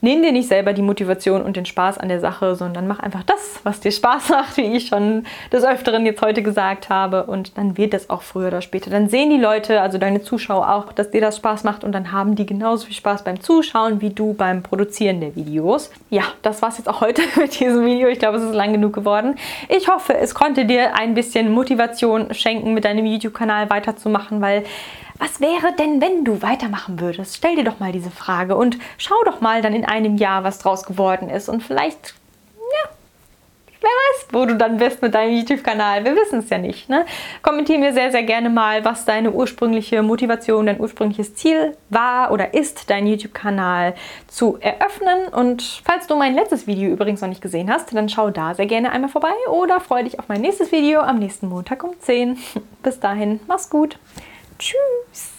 nimm 0.02 0.23
dir 0.23 0.32
nicht 0.32 0.49
selber 0.49 0.75
die 0.75 0.82
Motivation 0.82 1.42
und 1.42 1.56
den 1.56 1.64
Spaß 1.64 1.97
an 1.97 2.09
der 2.09 2.21
Sache, 2.21 2.54
sondern 2.54 2.87
mach 2.87 2.99
einfach 2.99 3.23
das, 3.23 3.61
was 3.62 3.80
dir 3.80 3.92
Spaß 3.92 4.28
macht, 4.28 4.56
wie 4.59 4.76
ich 4.76 4.88
schon 4.88 5.25
des 5.50 5.64
Öfteren 5.64 6.04
jetzt 6.04 6.21
heute 6.21 6.42
gesagt 6.42 6.90
habe. 6.90 7.25
Und 7.25 7.56
dann 7.56 7.78
wird 7.78 7.94
das 7.94 8.11
auch 8.11 8.23
früher 8.23 8.49
oder 8.49 8.61
später. 8.61 8.90
Dann 8.90 9.09
sehen 9.09 9.30
die 9.30 9.38
Leute, 9.38 9.80
also 9.80 9.97
deine 9.97 10.23
Zuschauer 10.23 10.71
auch, 10.71 10.92
dass 10.92 11.11
dir 11.11 11.21
das 11.21 11.38
Spaß 11.38 11.64
macht 11.64 11.85
und 11.85 11.92
dann 11.92 12.12
haben 12.12 12.35
die 12.35 12.44
genauso 12.44 12.87
viel 12.87 12.97
Spaß 12.97 13.25
beim 13.25 13.40
Zuschauen 13.40 14.00
wie 14.00 14.11
du 14.11 14.35
beim 14.35 14.62
Produzieren 14.62 15.21
der 15.21 15.35
Videos. 15.37 15.90
Ja, 16.11 16.25
das 16.42 16.61
war 16.61 16.68
es 16.68 16.78
jetzt 16.78 16.88
auch 16.88 17.00
heute 17.00 17.23
mit 17.37 17.59
diesem 17.59 17.87
Video. 17.87 18.09
Ich 18.09 18.18
glaube, 18.18 18.38
es 18.38 18.44
ist 18.44 18.54
lang 18.54 18.73
genug 18.73 18.92
geworden. 18.92 19.37
Ich 19.68 19.88
hoffe, 19.88 20.14
es 20.14 20.35
konnte 20.35 20.64
dir 20.66 20.97
ein 20.97 21.14
bisschen 21.14 21.50
Motivation 21.52 22.35
schenken, 22.35 22.75
mit 22.75 22.85
deinem 22.85 23.06
YouTube-Kanal 23.06 23.71
weiterzumachen, 23.71 24.40
weil 24.40 24.64
was 25.19 25.40
wäre 25.40 25.75
denn, 25.78 26.00
wenn 26.00 26.25
du 26.25 26.42
weitermachen 26.42 27.00
würdest? 27.00 27.37
Stell 27.37 27.57
dir 27.57 27.64
doch 27.64 27.81
mal 27.81 27.92
diese 27.92 28.11
Frage 28.11 28.57
und 28.57 28.78
schau 28.99 29.14
doch 29.25 29.40
mal 29.40 29.62
dann 29.62 29.75
in 29.75 29.85
einem 29.85 30.16
Jahr, 30.16 30.45
was 30.45 30.59
draus 30.59 30.85
geworden 30.85 31.28
ist. 31.28 31.49
Und 31.49 31.62
vielleicht, 31.62 32.14
ja, 32.57 32.90
wer 33.81 33.90
weiß, 33.90 34.26
wo 34.33 34.47
du 34.47 34.57
dann 34.57 34.78
bist 34.78 35.02
mit 35.02 35.14
deinem 35.14 35.37
YouTube-Kanal. 35.37 36.04
Wir 36.04 36.16
wissen 36.16 36.38
es 36.40 36.50
ja 36.50 36.59
nicht. 36.59 36.88
Ne? 36.88 37.04
Kommentier 37.42 37.78
mir 37.78 37.92
sehr, 37.92 38.11
sehr 38.11 38.23
gerne 38.23 38.49
mal, 38.49 38.85
was 38.85 39.04
deine 39.04 39.33
ursprüngliche 39.33 40.02
Motivation, 40.02 40.66
dein 40.66 40.81
ursprüngliches 40.81 41.35
Ziel 41.35 41.76
war 41.90 42.33
oder 42.33 42.54
ist, 42.54 42.88
deinen 42.90 43.07
YouTube-Kanal 43.07 43.95
zu 44.28 44.59
eröffnen. 44.61 45.28
Und 45.28 45.83
falls 45.85 46.07
du 46.07 46.16
mein 46.16 46.35
letztes 46.35 46.66
Video 46.66 46.90
übrigens 46.90 47.21
noch 47.21 47.28
nicht 47.28 47.42
gesehen 47.42 47.71
hast, 47.71 47.95
dann 47.95 48.09
schau 48.09 48.31
da 48.31 48.54
sehr 48.54 48.66
gerne 48.66 48.92
einmal 48.92 49.11
vorbei 49.11 49.35
oder 49.50 49.81
freue 49.81 50.04
dich 50.04 50.19
auf 50.19 50.28
mein 50.28 50.40
nächstes 50.40 50.73
Video 50.73 51.00
am 51.00 51.19
nächsten 51.19 51.49
Montag 51.49 51.85
um 51.85 51.92
10. 51.99 52.38
Bis 52.83 52.99
dahin, 52.99 53.40
mach's 53.47 53.69
gut. 53.69 53.99
Tschüss. 54.62 55.32